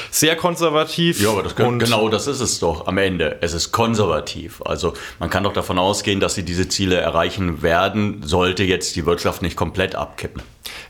sehr 0.09 0.35
konservativ. 0.35 1.21
Ja, 1.21 1.31
aber 1.31 1.43
das 1.43 1.55
kann, 1.55 1.77
genau 1.77 2.07
das 2.09 2.27
ist 2.27 2.39
es 2.39 2.59
doch 2.59 2.87
am 2.87 2.97
Ende. 2.97 3.37
Es 3.41 3.53
ist 3.53 3.71
konservativ. 3.71 4.61
Also 4.63 4.93
man 5.19 5.29
kann 5.29 5.43
doch 5.43 5.53
davon 5.53 5.77
ausgehen, 5.77 6.19
dass 6.19 6.35
sie 6.35 6.43
diese 6.43 6.69
Ziele 6.69 6.95
erreichen 6.95 7.61
werden, 7.61 8.23
sollte 8.23 8.63
jetzt 8.63 8.95
die 8.95 9.05
Wirtschaft 9.05 9.41
nicht 9.41 9.57
komplett 9.57 9.95
abkippen. 9.95 10.41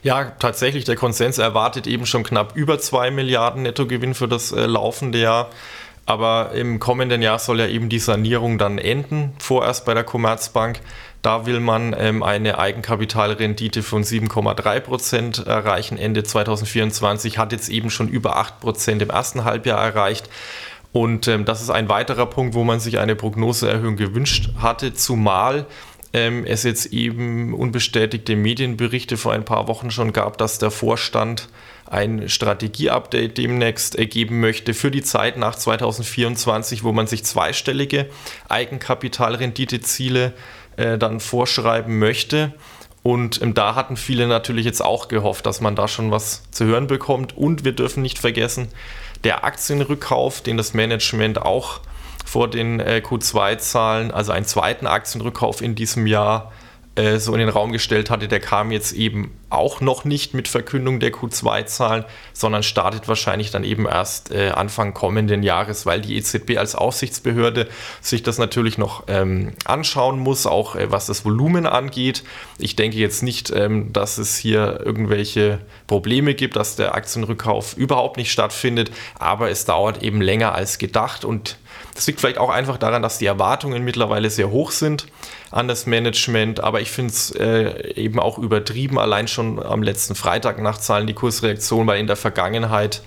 Ja, 0.02 0.24
tatsächlich, 0.38 0.84
der 0.84 0.96
Konsens 0.96 1.38
erwartet 1.38 1.86
eben 1.86 2.06
schon 2.06 2.22
knapp 2.22 2.54
über 2.54 2.78
2 2.78 3.10
Milliarden 3.10 3.62
Nettogewinn 3.62 4.14
für 4.14 4.28
das 4.28 4.52
äh, 4.52 4.66
laufende 4.66 5.18
Jahr. 5.18 5.50
Aber 6.06 6.52
im 6.54 6.78
kommenden 6.78 7.20
Jahr 7.20 7.40
soll 7.40 7.58
ja 7.58 7.66
eben 7.66 7.88
die 7.88 7.98
Sanierung 7.98 8.58
dann 8.58 8.78
enden, 8.78 9.32
vorerst 9.40 9.84
bei 9.84 9.92
der 9.92 10.04
Commerzbank. 10.04 10.80
Da 11.20 11.46
will 11.46 11.58
man 11.58 11.94
ähm, 11.98 12.22
eine 12.22 12.58
Eigenkapitalrendite 12.58 13.82
von 13.82 14.04
7,3 14.04 14.80
Prozent 14.80 15.46
erreichen 15.46 15.98
Ende 15.98 16.22
2024, 16.22 17.38
hat 17.38 17.50
jetzt 17.50 17.68
eben 17.68 17.90
schon 17.90 18.08
über 18.08 18.36
8 18.36 18.60
Prozent 18.60 19.02
im 19.02 19.10
ersten 19.10 19.42
Halbjahr 19.42 19.84
erreicht. 19.84 20.30
Und 20.92 21.26
ähm, 21.26 21.44
das 21.44 21.60
ist 21.60 21.70
ein 21.70 21.88
weiterer 21.88 22.26
Punkt, 22.26 22.54
wo 22.54 22.62
man 22.62 22.78
sich 22.78 22.98
eine 22.98 23.16
Prognoseerhöhung 23.16 23.96
gewünscht 23.96 24.50
hatte, 24.58 24.94
zumal 24.94 25.66
ähm, 26.12 26.44
es 26.44 26.62
jetzt 26.62 26.86
eben 26.86 27.54
unbestätigte 27.54 28.36
Medienberichte 28.36 29.16
vor 29.16 29.32
ein 29.32 29.44
paar 29.44 29.68
Wochen 29.68 29.90
schon 29.90 30.12
gab, 30.12 30.38
dass 30.38 30.58
der 30.58 30.70
Vorstand 30.70 31.48
ein 31.88 32.28
Strategieupdate 32.28 33.38
demnächst 33.38 33.96
ergeben 33.96 34.40
möchte 34.40 34.74
für 34.74 34.90
die 34.90 35.02
Zeit 35.02 35.36
nach 35.36 35.54
2024, 35.54 36.82
wo 36.82 36.92
man 36.92 37.06
sich 37.06 37.24
zweistellige 37.24 38.06
Eigenkapitalrenditeziele 38.48 40.32
äh, 40.76 40.98
dann 40.98 41.20
vorschreiben 41.20 41.98
möchte. 41.98 42.54
Und 43.02 43.40
ähm, 43.40 43.54
da 43.54 43.76
hatten 43.76 43.96
viele 43.96 44.26
natürlich 44.26 44.64
jetzt 44.64 44.84
auch 44.84 45.06
gehofft, 45.08 45.46
dass 45.46 45.60
man 45.60 45.76
da 45.76 45.86
schon 45.86 46.10
was 46.10 46.42
zu 46.50 46.64
hören 46.64 46.88
bekommt. 46.88 47.36
Und 47.36 47.64
wir 47.64 47.72
dürfen 47.72 48.02
nicht 48.02 48.18
vergessen, 48.18 48.68
der 49.22 49.44
Aktienrückkauf, 49.44 50.40
den 50.40 50.56
das 50.56 50.74
Management 50.74 51.40
auch 51.40 51.80
vor 52.26 52.50
den 52.50 52.80
äh, 52.80 53.00
Q2-Zahlen, 53.04 54.10
also 54.10 54.32
einen 54.32 54.44
zweiten 54.44 54.86
Aktienrückkauf 54.86 55.62
in 55.62 55.74
diesem 55.74 56.06
Jahr 56.06 56.52
äh, 56.96 57.18
so 57.18 57.32
in 57.32 57.38
den 57.38 57.48
Raum 57.48 57.72
gestellt 57.72 58.10
hatte, 58.10 58.26
der 58.26 58.40
kam 58.40 58.70
jetzt 58.72 58.92
eben 58.92 59.30
auch 59.50 59.80
noch 59.80 60.04
nicht 60.04 60.34
mit 60.34 60.48
Verkündung 60.48 60.98
der 60.98 61.12
Q2-Zahlen, 61.12 62.04
sondern 62.32 62.62
startet 62.62 63.06
wahrscheinlich 63.06 63.50
dann 63.50 63.64
eben 63.64 63.86
erst 63.86 64.32
äh, 64.32 64.48
Anfang 64.48 64.94
kommenden 64.94 65.42
Jahres, 65.42 65.86
weil 65.86 66.00
die 66.00 66.16
EZB 66.16 66.56
als 66.56 66.74
Aufsichtsbehörde 66.74 67.68
sich 68.00 68.22
das 68.22 68.38
natürlich 68.38 68.78
noch 68.78 69.04
ähm, 69.08 69.52
anschauen 69.66 70.18
muss, 70.18 70.46
auch 70.46 70.74
äh, 70.74 70.90
was 70.90 71.06
das 71.06 71.24
Volumen 71.24 71.66
angeht. 71.66 72.24
Ich 72.58 72.76
denke 72.76 72.96
jetzt 72.96 73.22
nicht, 73.22 73.50
ähm, 73.50 73.92
dass 73.92 74.16
es 74.16 74.36
hier 74.36 74.80
irgendwelche 74.84 75.60
Probleme 75.86 76.34
gibt, 76.34 76.56
dass 76.56 76.76
der 76.76 76.94
Aktienrückkauf 76.94 77.76
überhaupt 77.76 78.16
nicht 78.16 78.32
stattfindet, 78.32 78.90
aber 79.18 79.50
es 79.50 79.66
dauert 79.66 80.02
eben 80.02 80.22
länger 80.22 80.54
als 80.54 80.78
gedacht 80.78 81.24
und 81.24 81.58
das 81.94 82.06
liegt 82.06 82.20
vielleicht 82.20 82.38
auch 82.38 82.50
einfach 82.50 82.76
daran, 82.76 83.02
dass 83.02 83.18
die 83.18 83.26
Erwartungen 83.26 83.82
mittlerweile 83.82 84.30
sehr 84.30 84.50
hoch 84.50 84.70
sind 84.70 85.06
an 85.50 85.68
das 85.68 85.86
Management, 85.86 86.60
aber 86.60 86.80
ich 86.80 86.90
finde 86.90 87.12
es 87.12 87.30
äh, 87.30 87.92
eben 87.94 88.18
auch 88.18 88.38
übertrieben, 88.38 88.98
allein 88.98 89.28
schon 89.28 89.62
am 89.62 89.82
letzten 89.82 90.14
Freitag 90.14 90.60
nach 90.60 90.78
Zahlen 90.78 91.06
die 91.06 91.14
Kursreaktion, 91.14 91.86
weil 91.86 91.98
in 92.00 92.06
der 92.06 92.16
Vergangenheit 92.16 93.02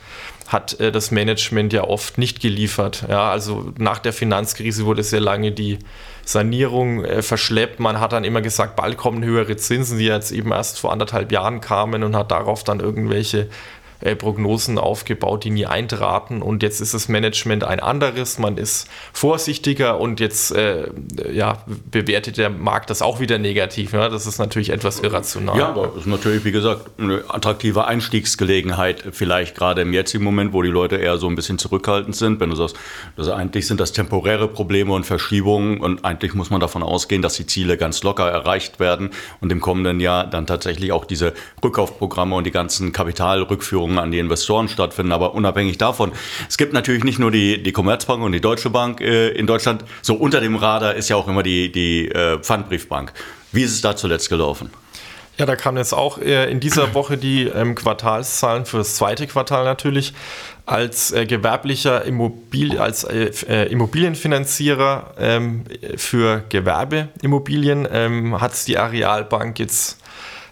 hat 0.47 0.79
äh, 0.79 0.91
das 0.91 1.11
Management 1.11 1.73
ja 1.73 1.83
oft 1.83 2.17
nicht 2.17 2.41
geliefert. 2.41 3.05
Ja, 3.07 3.29
also 3.29 3.71
nach 3.77 3.99
der 3.99 4.13
Finanzkrise 4.13 4.85
wurde 4.85 5.03
sehr 5.03 5.21
lange 5.21 5.51
die 5.51 5.79
Sanierung 6.25 7.05
äh, 7.05 7.21
verschleppt. 7.21 7.79
Man 7.79 7.99
hat 7.99 8.13
dann 8.13 8.23
immer 8.23 8.41
gesagt, 8.41 8.75
bald 8.75 8.97
kommen 8.97 9.23
höhere 9.23 9.55
Zinsen, 9.57 9.99
die 9.99 10.05
jetzt 10.05 10.31
eben 10.31 10.51
erst 10.51 10.79
vor 10.79 10.91
anderthalb 10.91 11.31
Jahren 11.31 11.61
kamen 11.61 12.03
und 12.03 12.15
hat 12.15 12.31
darauf 12.31 12.63
dann 12.63 12.79
irgendwelche 12.79 13.49
äh, 14.01 14.15
Prognosen 14.15 14.77
aufgebaut, 14.77 15.44
die 15.44 15.50
nie 15.50 15.65
eintraten. 15.65 16.41
Und 16.41 16.63
jetzt 16.63 16.79
ist 16.79 16.94
das 16.94 17.10
Management 17.10 17.63
ein 17.63 17.79
anderes. 17.79 18.39
Man 18.39 18.58
ist 18.58 18.88
vorsichtiger 19.12 20.00
und 20.00 20.20
jetzt 20.20 20.51
äh, 20.51 20.89
ja, 21.32 21.63
bewertet 21.91 22.38
der 22.38 22.50
Markt 22.50 22.89
das 22.89 23.01
auch 23.01 23.20
wieder 23.20 23.38
negativ. 23.38 23.94
Ja? 23.94 24.10
Das 24.10 24.25
ist 24.25 24.39
natürlich 24.39 24.70
etwas 24.70 25.01
irrational. 25.01 25.58
Ja, 25.58 25.70
aber 25.70 25.88
das 25.88 26.03
ist 26.03 26.08
natürlich, 26.08 26.46
wie 26.46 26.51
gesagt, 26.51 26.89
eine 26.98 27.24
attraktive 27.27 27.86
Einstiegsgelegenheit, 27.86 29.03
vielleicht 29.12 29.56
gerade 29.56 29.82
im 29.82 29.94
jetzigen 29.94 30.24
Moment, 30.24 30.53
wo 30.53 30.62
die 30.62 30.70
Leute 30.70 30.96
eher 30.96 31.18
so 31.18 31.27
ein 31.27 31.36
bisschen 31.36 31.58
zurückhaltend 31.58 32.15
sind. 32.15 32.39
Wenn 32.39 32.50
du 32.50 32.56
sagst, 32.56 32.77
also 33.18 33.34
eigentlich 33.34 33.68
sind 33.68 33.79
das 33.79 33.91
temporäre 33.91 34.48
Probleme 34.48 34.94
und 34.94 35.06
Verschiebungen 35.06 35.82
und 35.82 36.06
eigentlich 36.06 36.34
muss 36.34 36.50
man 36.50 36.62
davon 36.62 36.84
ausgehen, 36.84 37.22
dass 37.22 37.34
die 37.34 37.46
Ziele 37.46 37.77
ganz 37.77 38.03
locker 38.03 38.29
erreicht 38.29 38.79
werden 38.79 39.10
und 39.41 39.51
im 39.51 39.60
kommenden 39.60 40.00
Jahr 40.00 40.25
dann 40.25 40.48
tatsächlich 40.48 40.91
auch 40.91 41.06
diese 41.06 41.34
Rückkaufprogramme 41.63 42.36
und 42.36 42.46
die 42.46 42.51
ganzen 42.51 42.94
Kapitalrückführungen 42.94 43.88
Ausschüttungen 43.89 44.00
an 44.00 44.12
die 44.12 44.19
Investoren 44.19 44.67
stattfinden. 44.67 45.12
Aber 45.12 45.34
unabhängig 45.34 45.77
davon, 45.77 46.12
es 46.48 46.58
gibt 46.58 46.74
natürlich 46.74 47.03
nicht 47.03 47.19
nur 47.19 47.31
die, 47.31 47.62
die 47.62 47.72
Commerzbank 47.72 48.24
und 48.24 48.31
die 48.31 48.41
Deutsche 48.41 48.69
Bank 48.69 49.01
äh, 49.01 49.29
in 49.29 49.48
Deutschland. 49.48 49.84
So 50.01 50.15
unter 50.15 50.41
dem 50.41 50.55
Radar 50.55 50.96
ist 50.96 51.10
ja 51.10 51.15
auch 51.15 51.27
immer 51.27 51.43
die, 51.43 51.72
die 51.72 52.10
äh, 52.10 52.39
Pfandbriefbank. 52.39 53.13
Wie 53.51 53.63
ist 53.63 53.72
es 53.72 53.81
da 53.81 53.96
zuletzt 53.96 54.29
gelaufen? 54.29 54.69
Ja, 55.38 55.46
da 55.46 55.55
kamen 55.55 55.77
jetzt 55.77 55.93
auch 55.93 56.17
äh, 56.17 56.51
in 56.51 56.60
dieser 56.60 56.93
Woche 56.93 57.17
die 57.17 57.43
ähm, 57.43 57.75
Quartalszahlen 57.75 58.65
für 58.65 58.77
das 58.77 58.96
zweite 58.96 59.25
Quartal 59.25 59.63
natürlich. 59.63 60.13
Als 60.65 61.12
äh, 61.12 61.25
gewerblicher 61.25 62.05
Immobil 62.05 62.77
als 62.77 63.03
äh, 63.03 63.65
Immobilienfinanzierer 63.72 65.15
ähm, 65.17 65.63
für 65.96 66.43
Gewerbeimmobilien 66.50 67.88
ähm, 67.91 68.39
hat 68.39 68.67
die 68.67 68.77
Arealbank 68.77 69.58
jetzt 69.58 69.98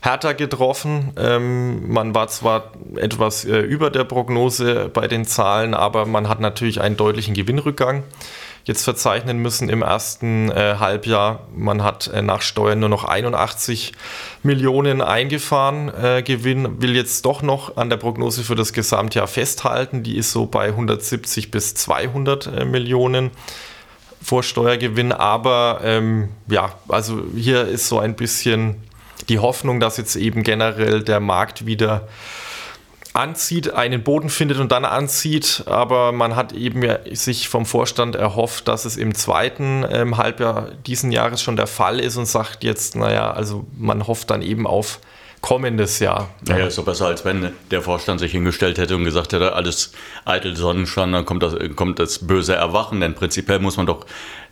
härter 0.02 0.34
getroffen. 0.34 1.14
Ähm, 1.18 1.92
man 1.92 2.14
war 2.16 2.28
zwar 2.28 2.72
etwas 2.96 3.46
äh, 3.46 3.60
über 3.60 3.90
der 3.90 4.04
Prognose 4.04 4.90
bei 4.94 5.08
den 5.08 5.26
Zahlen, 5.26 5.74
aber 5.74 6.06
man 6.06 6.30
hat 6.30 6.40
natürlich 6.40 6.82
einen 6.82 6.98
deutlichen 6.98 7.34
Gewinnrückgang 7.34 8.04
jetzt 8.68 8.84
verzeichnen 8.84 9.38
müssen 9.38 9.70
im 9.70 9.82
ersten 9.82 10.52
äh, 10.52 10.76
Halbjahr. 10.78 11.48
Man 11.56 11.84
hat 11.84 12.08
äh, 12.08 12.22
nach 12.22 12.42
Steuern 12.42 12.80
nur 12.80 12.90
noch 12.90 13.06
81 13.06 13.94
Millionen 14.44 15.02
eingefahren. 15.02 15.90
Äh, 15.94 16.22
Gewinn 16.22 16.82
will 16.82 16.94
jetzt 16.94 17.26
doch 17.26 17.42
noch 17.42 17.78
an 17.78 17.90
der 17.90 17.98
Prognose 17.98 18.44
für 18.44 18.56
das 18.56 18.74
Gesamtjahr 18.74 19.28
festhalten. 19.28 20.04
Die 20.04 20.18
ist 20.18 20.34
so 20.34 20.46
bei 20.46 20.68
170 20.68 21.50
bis 21.50 21.76
200 21.76 22.48
äh, 22.48 22.66
Millionen. 22.66 23.32
vor 24.22 24.44
Steuergewinn. 24.44 25.14
Aber 25.14 25.80
ähm, 25.84 26.30
ja, 26.48 26.74
also 26.90 27.24
hier 27.34 27.66
ist 27.66 27.88
so 27.88 28.00
ein 28.00 28.16
bisschen 28.16 28.87
die 29.30 29.40
Hoffnung, 29.40 29.80
dass 29.80 29.98
jetzt 29.98 30.16
eben 30.16 30.44
generell 30.44 31.04
der 31.04 31.20
Markt 31.20 31.66
wieder 31.66 32.08
anzieht, 33.14 33.74
einen 33.74 34.04
Boden 34.04 34.30
findet 34.30 34.60
und 34.60 34.72
dann 34.72 34.86
anzieht. 34.86 35.64
Aber 35.66 36.12
man 36.12 36.36
hat 36.36 36.54
eben 36.54 36.84
ja 36.84 37.00
sich 37.12 37.50
vom 37.50 37.66
Vorstand 37.66 38.16
erhofft, 38.16 38.68
dass 38.68 38.86
es 38.86 38.96
im 38.96 39.16
zweiten 39.16 39.86
ähm, 39.90 40.18
Halbjahr 40.18 40.72
diesen 40.86 41.12
Jahres 41.12 41.42
schon 41.42 41.56
der 41.56 41.68
Fall 41.68 42.00
ist 42.00 42.16
und 42.16 42.28
sagt 42.28 42.64
jetzt, 42.64 42.96
naja, 42.96 43.32
also 43.32 43.66
man 43.78 44.08
hofft 44.08 44.30
dann 44.30 44.42
eben 44.42 44.68
auf 44.68 45.00
kommendes 45.48 46.00
Jahr. 46.00 46.30
Naja, 46.46 46.68
ist 46.68 46.78
doch 46.78 46.84
besser, 46.84 47.06
als 47.06 47.24
wenn 47.24 47.54
der 47.72 47.82
Vorstand 47.82 48.20
sich 48.20 48.34
hingestellt 48.34 48.78
hätte 48.78 48.98
und 48.98 49.06
gesagt 49.06 49.32
hätte, 49.32 49.54
alles 49.54 49.94
eitel 50.26 50.58
Sonnenschein, 50.58 51.14
dann 51.14 51.24
kommt 51.24 51.42
das, 51.42 51.56
kommt 51.78 52.00
das 52.00 52.28
böse 52.28 52.54
Erwachen. 52.54 53.00
Denn 53.00 53.14
prinzipiell 53.14 53.60
muss 53.60 53.78
man 53.78 53.86
doch 53.86 54.06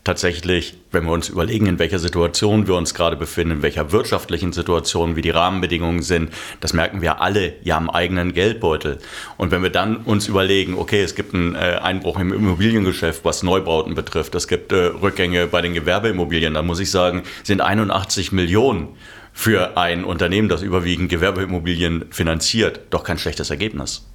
tatsächlich, 0.05 0.77
wenn 0.93 1.03
wir 1.03 1.11
uns 1.11 1.27
überlegen, 1.27 1.65
in 1.65 1.79
welcher 1.79 1.99
Situation 1.99 2.67
wir 2.67 2.75
uns 2.75 2.93
gerade 2.93 3.17
befinden, 3.17 3.55
in 3.55 3.61
welcher 3.61 3.91
wirtschaftlichen 3.91 4.53
Situation, 4.53 5.17
wie 5.17 5.21
die 5.21 5.31
Rahmenbedingungen 5.31 6.01
sind, 6.01 6.31
das 6.61 6.71
merken 6.71 7.01
wir 7.01 7.19
alle 7.19 7.55
ja 7.63 7.75
am 7.75 7.89
eigenen 7.89 8.31
Geldbeutel. 8.31 8.99
Und 9.35 9.51
wenn 9.51 9.63
wir 9.63 9.71
dann 9.71 9.97
uns 9.97 10.29
überlegen, 10.29 10.75
okay, 10.75 11.01
es 11.01 11.13
gibt 11.13 11.33
einen 11.33 11.55
äh, 11.55 11.77
Einbruch 11.81 12.17
im 12.19 12.31
Immobiliengeschäft, 12.31 13.25
was 13.25 13.43
Neubauten 13.43 13.95
betrifft, 13.95 14.33
es 14.35 14.47
gibt 14.47 14.71
äh, 14.71 14.77
Rückgänge 14.77 15.47
bei 15.47 15.61
den 15.61 15.73
Gewerbeimmobilien, 15.73 16.53
dann 16.53 16.65
muss 16.65 16.79
ich 16.79 16.89
sagen, 16.89 17.23
sind 17.43 17.59
81 17.59 18.31
Millionen 18.31 18.95
für 19.37 19.75
ein 19.75 20.05
Unternehmen, 20.05 20.47
das 20.47 20.61
überwiegend 20.61 21.09
Gewerbeimmobilien 21.09 22.05
finanziert, 22.09 22.79
doch 22.89 23.03
kein 23.03 23.19
schlechtes 23.19 23.49
Ergebnis. 23.49 24.05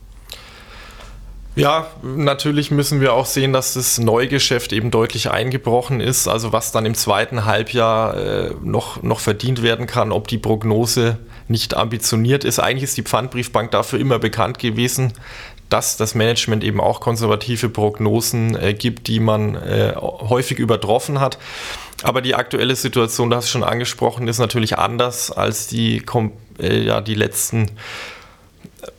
Ja, 1.57 1.89
natürlich 2.03 2.71
müssen 2.71 3.03
wir 3.03 3.13
auch 3.13 3.27
sehen, 3.27 3.53
dass 3.53 3.75
das 3.75 3.99
Neugeschäft 3.99 4.73
eben 4.73 4.91
deutlich 4.91 5.31
eingebrochen 5.31 6.01
ist. 6.01 6.27
Also 6.27 6.55
was 6.55 6.73
dann 6.73 6.87
im 6.87 6.95
zweiten 6.95 7.45
Halbjahr 7.45 8.17
äh, 8.17 8.51
noch, 8.63 9.03
noch 9.03 9.21
verdient 9.21 9.63
werden 9.63 9.87
kann, 9.87 10.11
ob 10.11 10.27
die 10.27 10.39
Prognose 10.39 11.19
nicht 11.49 11.75
ambitioniert 11.75 12.45
ist. 12.45 12.59
Eigentlich 12.59 12.85
ist 12.85 12.97
die 12.97 13.03
Pfandbriefbank 13.03 13.73
dafür 13.73 13.99
immer 13.99 14.19
bekannt 14.19 14.59
gewesen, 14.59 15.13
dass 15.69 15.99
das 15.99 16.15
Management 16.15 16.65
eben 16.65 16.81
auch 16.81 17.01
konservative 17.01 17.69
Prognosen 17.69 18.57
äh, 18.57 18.73
gibt, 18.73 19.07
die 19.09 19.21
man 19.21 19.55
äh, 19.55 19.95
häufig 19.97 20.59
übertroffen 20.59 21.21
hat. 21.21 21.39
Aber 22.03 22.23
die 22.23 22.35
aktuelle 22.35 22.77
Situation, 22.77 23.31
es 23.45 23.51
schon 23.51 23.65
angesprochen, 23.65 24.27
ist 24.29 24.39
natürlich 24.39 24.79
anders 24.79 25.31
als 25.31 25.67
die, 25.67 26.03
äh, 26.59 26.83
ja, 26.83 27.01
die 27.01 27.15
letzten 27.15 27.67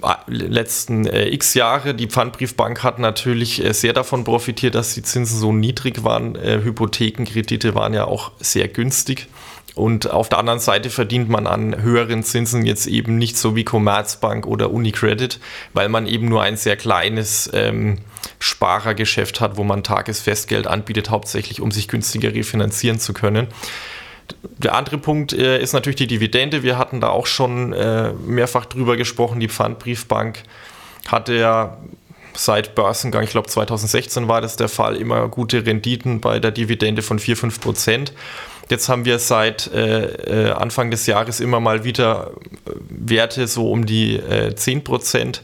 äh, 0.03 0.15
letzten 0.27 1.07
äh, 1.07 1.27
x 1.29 1.53
Jahre. 1.55 1.95
Die 1.95 2.07
Pfandbriefbank 2.07 2.83
hat 2.83 2.99
natürlich 2.99 3.63
äh, 3.63 3.73
sehr 3.73 3.93
davon 3.93 4.23
profitiert, 4.23 4.75
dass 4.75 4.93
die 4.93 5.01
Zinsen 5.01 5.39
so 5.39 5.51
niedrig 5.51 6.03
waren. 6.03 6.35
Äh, 6.35 6.61
Hypothekenkredite 6.63 7.73
waren 7.73 7.93
ja 7.93 8.05
auch 8.05 8.31
sehr 8.39 8.67
günstig. 8.67 9.27
Und 9.73 10.09
auf 10.09 10.27
der 10.27 10.39
anderen 10.39 10.59
Seite 10.59 10.89
verdient 10.89 11.29
man 11.29 11.47
an 11.47 11.81
höheren 11.81 12.23
Zinsen 12.23 12.65
jetzt 12.65 12.87
eben 12.87 13.17
nicht 13.17 13.37
so 13.37 13.55
wie 13.55 13.63
Commerzbank 13.63 14.45
oder 14.45 14.71
Unicredit, 14.71 15.39
weil 15.73 15.87
man 15.87 16.07
eben 16.07 16.27
nur 16.27 16.43
ein 16.43 16.57
sehr 16.57 16.75
kleines 16.75 17.49
ähm, 17.53 17.99
Sparergeschäft 18.39 19.39
hat, 19.39 19.55
wo 19.57 19.63
man 19.63 19.83
Tagesfestgeld 19.83 20.67
anbietet, 20.67 21.09
hauptsächlich 21.09 21.61
um 21.61 21.71
sich 21.71 21.87
günstiger 21.87 22.33
refinanzieren 22.33 22.99
zu 22.99 23.13
können. 23.13 23.47
Der 24.57 24.75
andere 24.75 24.97
Punkt 24.97 25.33
äh, 25.33 25.61
ist 25.61 25.73
natürlich 25.73 25.97
die 25.97 26.07
Dividende. 26.07 26.63
Wir 26.63 26.77
hatten 26.77 27.01
da 27.01 27.09
auch 27.09 27.25
schon 27.25 27.73
äh, 27.73 28.11
mehrfach 28.13 28.65
drüber 28.65 28.97
gesprochen. 28.97 29.39
Die 29.39 29.49
Pfandbriefbank 29.49 30.43
hatte 31.07 31.33
ja 31.33 31.77
seit 32.33 32.75
Börsengang, 32.75 33.23
ich 33.23 33.31
glaube 33.31 33.49
2016 33.49 34.27
war 34.27 34.41
das 34.41 34.55
der 34.55 34.69
Fall, 34.69 34.95
immer 34.95 35.27
gute 35.27 35.65
Renditen 35.65 36.21
bei 36.21 36.39
der 36.39 36.51
Dividende 36.51 37.01
von 37.01 37.19
4, 37.19 37.37
5 37.37 37.59
Prozent. 37.59 38.13
Jetzt 38.71 38.87
haben 38.89 39.03
wir 39.03 39.19
seit 39.19 39.71
äh, 39.73 40.47
äh, 40.47 40.51
Anfang 40.51 40.91
des 40.91 41.05
Jahres 41.05 41.41
immer 41.41 41.59
mal 41.59 41.83
wieder 41.83 42.31
äh, 42.65 42.71
Werte 42.89 43.47
so 43.47 43.69
um 43.69 43.85
die 43.85 44.15
äh, 44.15 44.55
10 44.55 44.83
Prozent 44.85 45.43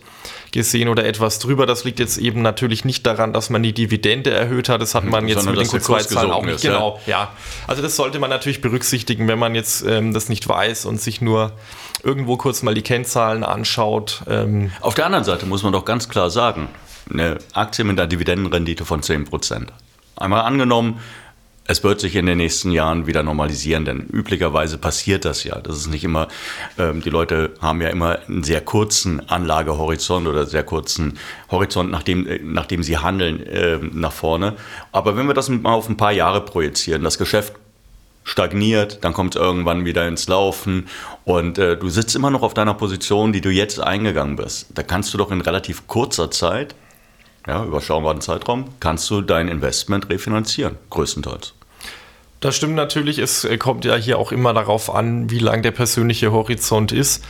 gesehen 0.54 0.88
oder 0.88 1.06
etwas 1.06 1.40
drüber. 1.40 1.66
Das 1.66 1.84
liegt 1.84 2.00
jetzt 2.00 2.18
eben 2.18 2.42
natürlich 2.42 2.86
nicht 2.86 3.06
daran, 3.06 3.34
dass 3.34 3.50
man 3.50 3.62
die 3.64 3.74
Dividende 3.74 4.32
erhöht 4.32 4.70
hat. 4.70 4.82
Das 4.82 4.96
hat 4.96 5.04
man 5.04 5.28
jetzt 5.28 5.44
Sondern 5.44 5.62
mit 5.62 5.72
den 5.72 5.80
Q2-Zahlen 5.82 6.32
auch 6.32 6.46
nicht. 6.46 6.56
Ist, 6.56 6.62
genau, 6.62 7.00
ja. 7.06 7.24
ja. 7.24 7.32
Also 7.68 7.82
das 7.82 7.98
sollte 7.98 8.18
man 8.18 8.30
natürlich 8.30 8.62
berücksichtigen, 8.62 9.28
wenn 9.28 9.40
man 9.40 9.56
jetzt 9.56 9.86
ähm, 9.86 10.14
das 10.14 10.30
nicht 10.30 10.48
weiß 10.48 10.86
und 10.86 11.02
sich 11.02 11.20
nur 11.22 11.52
irgendwo 12.04 12.38
kurz 12.38 12.64
mal 12.64 12.74
die 12.74 12.82
Kennzahlen 12.82 13.44
anschaut. 13.44 14.24
Ähm. 14.30 14.72
Auf 14.80 14.96
der 14.96 15.06
anderen 15.06 15.26
Seite 15.26 15.46
muss 15.46 15.64
man 15.64 15.74
doch 15.74 15.84
ganz 15.84 16.08
klar 16.08 16.30
sagen, 16.30 16.70
eine 17.12 17.40
Aktie 17.54 17.84
mit 17.84 18.00
einer 18.00 18.08
Dividendenrendite 18.08 18.86
von 18.86 19.04
10 19.04 19.26
Prozent. 19.26 19.74
Einmal 20.16 20.42
angenommen, 20.42 21.00
es 21.68 21.84
wird 21.84 22.00
sich 22.00 22.16
in 22.16 22.26
den 22.26 22.38
nächsten 22.38 22.72
Jahren 22.72 23.08
wieder 23.08 23.24
normalisieren, 23.24 23.86
denn 23.86 24.08
üblicherweise 24.12 24.78
passiert 24.78 25.26
das 25.26 25.44
ja. 25.44 25.60
Das 25.60 25.76
ist 25.78 25.88
nicht 25.88 26.04
immer, 26.04 26.30
ähm, 26.80 27.02
die 27.02 27.10
Leute 27.10 27.52
haben 27.62 27.82
ja 27.82 27.90
immer 27.90 28.20
einen 28.28 28.44
sehr 28.44 28.62
kurzen 28.62 29.30
Anlagehorizont 29.30 30.28
oder 30.28 30.46
sehr 30.46 30.64
kurzen 30.64 31.20
Horizont, 31.52 31.92
nachdem, 31.92 32.26
äh, 32.26 32.40
nachdem 32.42 32.84
sie 32.84 32.98
handeln, 32.98 33.46
äh, 33.46 33.80
nach 33.92 34.14
vorne. 34.14 34.54
Aber 34.94 35.18
wenn 35.18 35.28
wir 35.28 35.34
das 35.34 35.50
mal 35.50 35.74
auf 35.74 35.90
ein 35.90 35.98
paar 35.98 36.14
Jahre 36.14 36.42
projizieren, 36.42 37.04
das 37.04 37.18
Geschäft 37.18 37.54
stagniert, 38.24 39.04
dann 39.04 39.14
kommt 39.14 39.36
es 39.36 39.42
irgendwann 39.42 39.86
wieder 39.86 40.08
ins 40.08 40.28
Laufen 40.28 40.88
und 41.26 41.58
äh, 41.58 41.78
du 41.78 41.90
sitzt 41.90 42.16
immer 42.16 42.30
noch 42.30 42.44
auf 42.44 42.54
deiner 42.54 42.74
Position, 42.74 43.32
die 43.34 43.42
du 43.42 43.50
jetzt 43.50 43.80
eingegangen 43.80 44.36
bist. 44.36 44.68
Da 44.74 44.84
kannst 44.84 45.14
du 45.14 45.18
doch 45.18 45.32
in 45.32 45.42
relativ 45.42 45.88
kurzer 45.88 46.32
Zeit 46.32 46.76
ja, 47.48 47.64
überschaubaren 47.64 48.22
Zeitraum, 48.22 48.66
kannst 48.80 49.10
du 49.10 49.22
dein 49.22 49.48
Investment 49.48 50.10
refinanzieren, 50.10 50.78
größtenteils. 50.90 51.54
Das 52.40 52.56
stimmt 52.56 52.76
natürlich. 52.76 53.18
Es 53.18 53.46
äh, 53.46 53.58
kommt 53.58 53.84
ja 53.84 53.96
hier 53.96 54.20
auch 54.20 54.32
immer 54.32 54.54
darauf 54.54 54.94
an, 54.94 55.32
wie 55.32 55.40
lang 55.40 55.64
der 55.64 55.72
persönliche 55.72 56.32
Horizont 56.32 56.92
ist. 56.92 57.26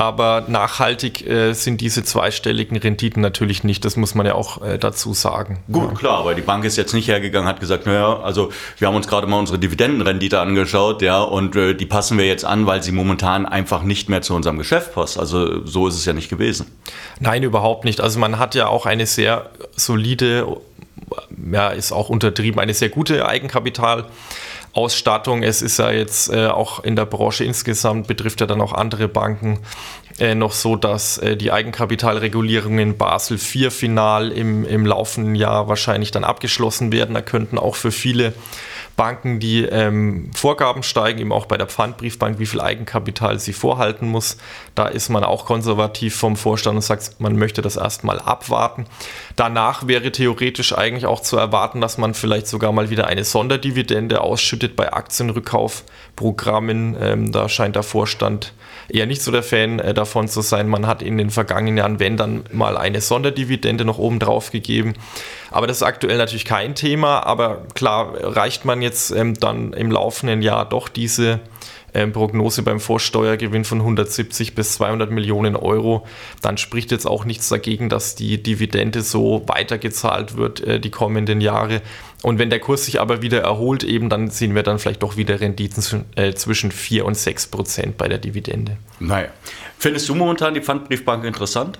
Aber 0.00 0.44
nachhaltig 0.48 1.26
äh, 1.26 1.52
sind 1.52 1.82
diese 1.82 2.02
zweistelligen 2.02 2.78
Renditen 2.78 3.20
natürlich 3.20 3.64
nicht. 3.64 3.84
Das 3.84 3.96
muss 3.96 4.14
man 4.14 4.24
ja 4.24 4.34
auch 4.34 4.62
äh, 4.62 4.78
dazu 4.78 5.12
sagen. 5.12 5.62
Gut, 5.70 5.90
ja. 5.90 5.94
klar, 5.94 6.18
aber 6.20 6.34
die 6.34 6.40
Bank 6.40 6.64
ist 6.64 6.78
jetzt 6.78 6.94
nicht 6.94 7.06
hergegangen, 7.06 7.46
hat 7.46 7.60
gesagt, 7.60 7.84
naja, 7.84 8.18
also 8.20 8.50
wir 8.78 8.88
haben 8.88 8.94
uns 8.94 9.08
gerade 9.08 9.26
mal 9.26 9.38
unsere 9.38 9.58
Dividendenrendite 9.58 10.40
angeschaut, 10.40 11.02
ja, 11.02 11.20
und 11.20 11.54
äh, 11.54 11.74
die 11.74 11.84
passen 11.84 12.16
wir 12.16 12.26
jetzt 12.26 12.46
an, 12.46 12.64
weil 12.66 12.82
sie 12.82 12.92
momentan 12.92 13.44
einfach 13.44 13.82
nicht 13.82 14.08
mehr 14.08 14.22
zu 14.22 14.34
unserem 14.34 14.56
Geschäft 14.56 14.94
passt. 14.94 15.18
Also 15.18 15.66
so 15.66 15.86
ist 15.86 15.96
es 15.96 16.06
ja 16.06 16.14
nicht 16.14 16.30
gewesen. 16.30 16.64
Nein, 17.18 17.42
überhaupt 17.42 17.84
nicht. 17.84 18.00
Also 18.00 18.18
man 18.18 18.38
hat 18.38 18.54
ja 18.54 18.68
auch 18.68 18.86
eine 18.86 19.04
sehr 19.04 19.50
solide, 19.76 20.46
ja, 21.52 21.68
ist 21.68 21.92
auch 21.92 22.08
untertrieben, 22.08 22.58
eine 22.58 22.72
sehr 22.72 22.88
gute 22.88 23.28
Eigenkapital. 23.28 24.06
Ausstattung. 24.72 25.42
Es 25.42 25.62
ist 25.62 25.78
ja 25.78 25.90
jetzt 25.90 26.32
äh, 26.32 26.46
auch 26.46 26.84
in 26.84 26.96
der 26.96 27.06
Branche 27.06 27.44
insgesamt, 27.44 28.06
betrifft 28.06 28.40
ja 28.40 28.46
dann 28.46 28.60
auch 28.60 28.72
andere 28.72 29.08
Banken, 29.08 29.58
äh, 30.18 30.34
noch 30.34 30.52
so, 30.52 30.76
dass 30.76 31.18
äh, 31.18 31.36
die 31.36 31.50
Eigenkapitalregulierungen 31.50 32.78
in 32.78 32.98
Basel 32.98 33.38
IV 33.38 33.72
final 33.72 34.30
im, 34.30 34.64
im 34.64 34.86
laufenden 34.86 35.34
Jahr 35.34 35.68
wahrscheinlich 35.68 36.10
dann 36.10 36.24
abgeschlossen 36.24 36.92
werden. 36.92 37.14
Da 37.14 37.22
könnten 37.22 37.58
auch 37.58 37.74
für 37.74 37.90
viele 37.90 38.32
Banken 38.96 39.40
die 39.40 39.64
ähm, 39.64 40.30
Vorgaben 40.34 40.82
steigen, 40.82 41.20
eben 41.20 41.32
auch 41.32 41.46
bei 41.46 41.56
der 41.56 41.66
Pfandbriefbank, 41.66 42.38
wie 42.38 42.46
viel 42.46 42.60
Eigenkapital 42.60 43.38
sie 43.38 43.52
vorhalten 43.52 44.08
muss. 44.08 44.36
Da 44.74 44.86
ist 44.86 45.08
man 45.08 45.24
auch 45.24 45.46
konservativ 45.46 46.16
vom 46.16 46.36
Vorstand 46.36 46.76
und 46.76 46.82
sagt, 46.82 47.16
man 47.18 47.36
möchte 47.36 47.62
das 47.62 47.76
erstmal 47.76 48.20
abwarten. 48.20 48.86
Danach 49.36 49.86
wäre 49.86 50.12
theoretisch 50.12 50.76
eigentlich 50.76 51.06
auch 51.06 51.20
zu 51.20 51.36
erwarten, 51.36 51.80
dass 51.80 51.98
man 51.98 52.14
vielleicht 52.14 52.46
sogar 52.46 52.72
mal 52.72 52.90
wieder 52.90 53.06
eine 53.06 53.24
Sonderdividende 53.24 54.20
ausschüttet 54.20 54.76
bei 54.76 54.92
Aktienrückkaufprogrammen. 54.92 56.96
Ähm, 57.00 57.32
da 57.32 57.48
scheint 57.48 57.76
der 57.76 57.82
Vorstand 57.82 58.52
eher 58.88 59.06
nicht 59.06 59.22
so 59.22 59.30
der 59.30 59.42
Fan 59.42 59.78
äh, 59.78 59.94
davon 59.94 60.28
zu 60.28 60.42
sein. 60.42 60.68
Man 60.68 60.86
hat 60.86 61.02
in 61.02 61.18
den 61.18 61.30
vergangenen 61.30 61.78
Jahren, 61.78 62.00
wenn 62.00 62.16
dann 62.16 62.44
mal 62.52 62.76
eine 62.76 63.00
Sonderdividende 63.00 63.84
noch 63.84 63.98
oben 63.98 64.18
drauf 64.18 64.50
gegeben. 64.50 64.94
Aber 65.50 65.66
das 65.66 65.78
ist 65.78 65.82
aktuell 65.82 66.18
natürlich 66.18 66.44
kein 66.44 66.74
Thema. 66.74 67.26
Aber 67.26 67.62
klar, 67.74 68.14
reicht 68.14 68.64
man 68.64 68.82
jetzt 68.82 69.10
ähm, 69.10 69.38
dann 69.38 69.72
im 69.72 69.90
laufenden 69.90 70.42
Jahr 70.42 70.68
doch 70.68 70.88
diese 70.88 71.40
ähm, 71.94 72.12
Prognose 72.12 72.62
beim 72.62 72.80
Vorsteuergewinn 72.80 73.64
von 73.64 73.78
170 73.78 74.54
bis 74.54 74.74
200 74.74 75.10
Millionen 75.10 75.56
Euro, 75.56 76.06
dann 76.42 76.58
spricht 76.58 76.90
jetzt 76.90 77.06
auch 77.06 77.24
nichts 77.24 77.48
dagegen, 77.48 77.88
dass 77.88 78.14
die 78.14 78.42
Dividende 78.42 79.02
so 79.02 79.42
weitergezahlt 79.46 80.36
wird 80.36 80.60
äh, 80.60 80.80
die 80.80 80.90
kommenden 80.90 81.40
Jahre. 81.40 81.82
Und 82.22 82.38
wenn 82.38 82.50
der 82.50 82.60
Kurs 82.60 82.84
sich 82.84 83.00
aber 83.00 83.22
wieder 83.22 83.40
erholt, 83.40 83.82
eben 83.82 84.08
dann 84.08 84.30
sehen 84.30 84.54
wir 84.54 84.62
dann 84.62 84.78
vielleicht 84.78 85.02
doch 85.02 85.16
wieder 85.16 85.40
Renditen 85.40 85.82
äh, 86.16 86.34
zwischen 86.34 86.70
4 86.70 87.04
und 87.06 87.16
6 87.16 87.46
Prozent 87.48 87.96
bei 87.96 88.08
der 88.08 88.18
Dividende. 88.18 88.76
Naja. 88.98 89.28
Findest 89.78 90.08
du 90.08 90.14
momentan 90.14 90.54
die 90.54 90.60
Pfandbriefbank 90.60 91.24
interessant? 91.24 91.78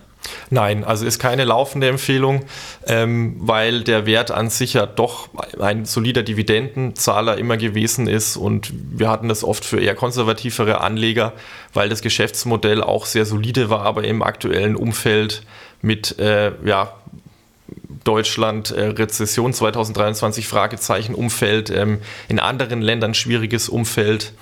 Nein, 0.50 0.84
also 0.84 1.06
ist 1.06 1.18
keine 1.18 1.44
laufende 1.44 1.88
Empfehlung, 1.88 2.44
ähm, 2.86 3.36
weil 3.38 3.82
der 3.82 4.06
Wert 4.06 4.30
an 4.30 4.50
sich 4.50 4.74
ja 4.74 4.86
doch 4.86 5.28
ein 5.58 5.84
solider 5.84 6.22
Dividendenzahler 6.22 7.38
immer 7.38 7.56
gewesen 7.56 8.06
ist 8.06 8.36
und 8.36 8.72
wir 8.72 9.08
hatten 9.08 9.28
das 9.28 9.44
oft 9.44 9.64
für 9.64 9.80
eher 9.80 9.94
konservativere 9.94 10.80
Anleger, 10.80 11.32
weil 11.72 11.88
das 11.88 12.02
Geschäftsmodell 12.02 12.82
auch 12.82 13.06
sehr 13.06 13.24
solide 13.24 13.70
war, 13.70 13.82
aber 13.82 14.04
im 14.04 14.22
aktuellen 14.22 14.76
Umfeld 14.76 15.42
mit 15.82 16.18
äh, 16.18 16.52
ja, 16.64 16.92
Deutschland 18.04 18.70
äh, 18.70 18.86
Rezession 18.86 19.52
2023 19.52 20.46
Fragezeichen 20.48 21.14
Umfeld, 21.14 21.70
ähm, 21.70 22.00
in 22.28 22.40
anderen 22.40 22.82
Ländern 22.82 23.14
schwieriges 23.14 23.68
Umfeld. 23.68 24.32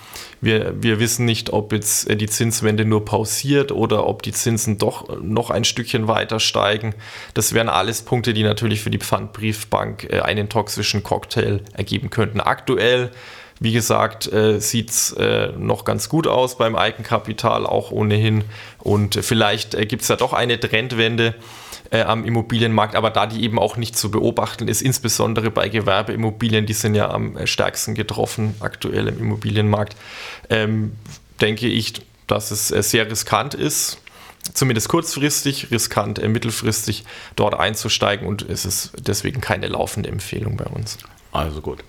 Wir, 0.40 0.74
wir 0.80 1.00
wissen 1.00 1.24
nicht, 1.24 1.52
ob 1.52 1.72
jetzt 1.72 2.08
äh, 2.08 2.16
die 2.16 2.28
Zinswende 2.28 2.84
nur 2.84 3.04
pausiert 3.04 3.72
oder 3.72 4.06
ob 4.06 4.22
die 4.22 4.32
Zinsen 4.32 4.78
doch 4.78 5.20
noch 5.20 5.50
ein 5.50 5.64
Stückchen 5.64 6.06
weiter 6.06 6.40
steigen. 6.40 6.94
Das 7.34 7.54
wären 7.54 7.68
alles 7.68 8.02
Punkte, 8.02 8.34
die 8.34 8.44
natürlich 8.44 8.80
für 8.80 8.90
die 8.90 8.98
Pfandbriefbank 8.98 10.08
äh, 10.10 10.20
einen 10.20 10.48
toxischen 10.48 11.02
Cocktail 11.02 11.60
ergeben 11.72 12.10
könnten. 12.10 12.40
Aktuell 12.40 13.10
wie 13.60 13.72
gesagt, 13.72 14.32
äh, 14.32 14.60
sieht 14.60 14.90
es 14.90 15.16
noch 15.58 15.84
ganz 15.84 16.08
gut 16.08 16.28
aus 16.28 16.56
beim 16.56 16.76
Eigenkapital, 16.76 17.66
auch 17.66 17.90
ohnehin. 17.90 18.44
Und 18.78 19.16
vielleicht 19.16 19.76
gibt 19.88 20.02
es 20.02 20.08
ja 20.08 20.14
doch 20.14 20.32
eine 20.32 20.60
Trendwende 20.60 21.34
äh, 21.90 22.02
am 22.02 22.24
Immobilienmarkt, 22.24 22.94
aber 22.94 23.10
da 23.10 23.26
die 23.26 23.42
eben 23.42 23.58
auch 23.58 23.76
nicht 23.76 23.96
zu 23.96 24.10
beobachten 24.10 24.68
ist, 24.68 24.82
insbesondere 24.82 25.50
bei 25.50 25.68
Gewerbeimmobilien, 25.68 26.66
die 26.66 26.72
sind 26.72 26.94
ja 26.94 27.10
am 27.10 27.46
stärksten 27.46 27.94
getroffen 27.94 28.54
aktuell 28.60 29.08
im 29.08 29.18
Immobilienmarkt, 29.18 29.96
ähm, 30.50 30.92
denke 31.40 31.66
ich, 31.68 31.94
dass 32.26 32.50
es 32.50 32.70
äh, 32.70 32.82
sehr 32.82 33.10
riskant 33.10 33.54
ist, 33.54 33.98
zumindest 34.54 34.88
kurzfristig, 34.88 35.70
riskant 35.70 36.18
äh, 36.18 36.28
mittelfristig 36.28 37.04
dort 37.36 37.54
einzusteigen 37.54 38.26
und 38.26 38.42
es 38.48 38.64
ist 38.64 38.92
deswegen 38.98 39.40
keine 39.40 39.68
laufende 39.68 40.08
Empfehlung 40.08 40.56
bei 40.56 40.66
uns. 40.66 40.98
Also 41.30 41.60
gut. 41.60 41.80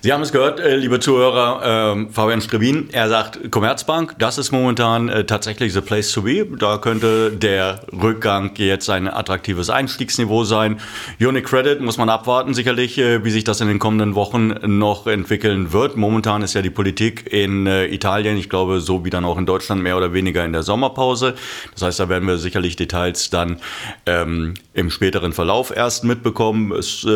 Sie 0.00 0.14
haben 0.14 0.22
es 0.22 0.32
gehört, 0.32 0.60
äh, 0.60 0.74
liebe 0.74 0.98
Zuhörer, 0.98 1.94
äh, 1.94 2.10
Fabian 2.10 2.40
Strebin, 2.40 2.88
er 2.90 3.10
sagt, 3.10 3.50
Commerzbank, 3.50 4.14
das 4.18 4.38
ist 4.38 4.50
momentan 4.50 5.10
äh, 5.10 5.24
tatsächlich 5.26 5.74
the 5.74 5.82
place 5.82 6.10
to 6.10 6.22
be. 6.22 6.46
Da 6.58 6.78
könnte 6.78 7.32
der 7.32 7.82
Rückgang 7.92 8.52
jetzt 8.56 8.88
ein 8.88 9.06
attraktives 9.06 9.68
Einstiegsniveau 9.68 10.44
sein. 10.44 10.80
Unicredit 11.20 11.82
muss 11.82 11.98
man 11.98 12.08
abwarten, 12.08 12.54
sicherlich, 12.54 12.96
äh, 12.96 13.22
wie 13.24 13.30
sich 13.30 13.44
das 13.44 13.60
in 13.60 13.68
den 13.68 13.78
kommenden 13.78 14.14
Wochen 14.14 14.54
noch 14.78 15.06
entwickeln 15.06 15.74
wird. 15.74 15.98
Momentan 15.98 16.40
ist 16.40 16.54
ja 16.54 16.62
die 16.62 16.70
Politik 16.70 17.30
in 17.30 17.66
Italien, 17.66 18.38
ich 18.38 18.48
glaube, 18.48 18.80
so 18.80 19.04
wie 19.04 19.10
dann 19.10 19.26
auch 19.26 19.36
in 19.36 19.44
Deutschland, 19.44 19.82
mehr 19.82 19.98
oder 19.98 20.14
weniger 20.14 20.46
in 20.46 20.52
der 20.52 20.62
Sommerpause. 20.62 21.34
Das 21.74 21.82
heißt, 21.82 22.00
da 22.00 22.08
werden 22.08 22.26
wir 22.26 22.38
sicherlich 22.38 22.76
Details 22.76 23.28
dann 23.28 23.58
ähm, 24.06 24.54
im 24.72 24.90
späteren 24.90 25.34
Verlauf 25.34 25.76
erst 25.76 26.04
mitbekommen. 26.04 26.72
Es, 26.72 27.06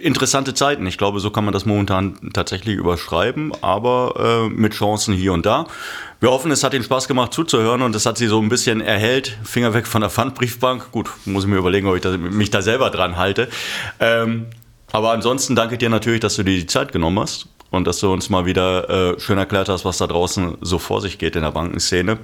interessante 0.00 0.54
Zeiten. 0.54 0.86
Ich 0.86 0.98
glaube, 1.02 1.18
so 1.18 1.30
kann 1.30 1.44
man 1.44 1.52
das 1.52 1.66
momentan 1.66 2.14
tatsächlich 2.32 2.76
überschreiben, 2.76 3.52
aber 3.60 4.46
äh, 4.46 4.48
mit 4.48 4.72
Chancen 4.72 5.12
hier 5.12 5.32
und 5.32 5.44
da. 5.44 5.66
Wir 6.20 6.30
hoffen, 6.30 6.52
es 6.52 6.62
hat 6.62 6.74
Ihnen 6.74 6.84
Spaß 6.84 7.08
gemacht 7.08 7.34
zuzuhören 7.34 7.82
und 7.82 7.96
es 7.96 8.06
hat 8.06 8.18
Sie 8.18 8.28
so 8.28 8.40
ein 8.40 8.48
bisschen 8.48 8.80
erhellt. 8.80 9.36
Finger 9.42 9.74
weg 9.74 9.88
von 9.88 10.02
der 10.02 10.10
Pfandbriefbank. 10.10 10.92
Gut, 10.92 11.10
muss 11.24 11.42
ich 11.42 11.50
mir 11.50 11.56
überlegen, 11.56 11.88
ob 11.88 11.96
ich 11.96 12.02
das, 12.02 12.18
mich 12.18 12.50
da 12.50 12.62
selber 12.62 12.90
dran 12.90 13.16
halte. 13.16 13.48
Ähm, 13.98 14.46
aber 14.92 15.10
ansonsten 15.10 15.56
danke 15.56 15.76
dir 15.76 15.88
natürlich, 15.88 16.20
dass 16.20 16.36
du 16.36 16.44
dir 16.44 16.54
die 16.56 16.66
Zeit 16.68 16.92
genommen 16.92 17.18
hast 17.18 17.48
und 17.72 17.84
dass 17.88 17.98
du 17.98 18.12
uns 18.12 18.30
mal 18.30 18.46
wieder 18.46 19.16
äh, 19.16 19.18
schön 19.18 19.38
erklärt 19.38 19.68
hast, 19.68 19.84
was 19.84 19.98
da 19.98 20.06
draußen 20.06 20.58
so 20.60 20.78
vor 20.78 21.00
sich 21.00 21.18
geht 21.18 21.34
in 21.34 21.42
der 21.42 21.50
Bankenszene. 21.50 22.18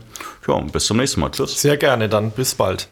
Ja, 0.46 0.56
bis 0.60 0.84
zum 0.84 0.98
nächsten 0.98 1.18
Mal. 1.20 1.32
Tschüss. 1.32 1.60
Sehr 1.60 1.78
gerne, 1.78 2.08
dann 2.08 2.30
bis 2.30 2.54
bald. 2.54 2.90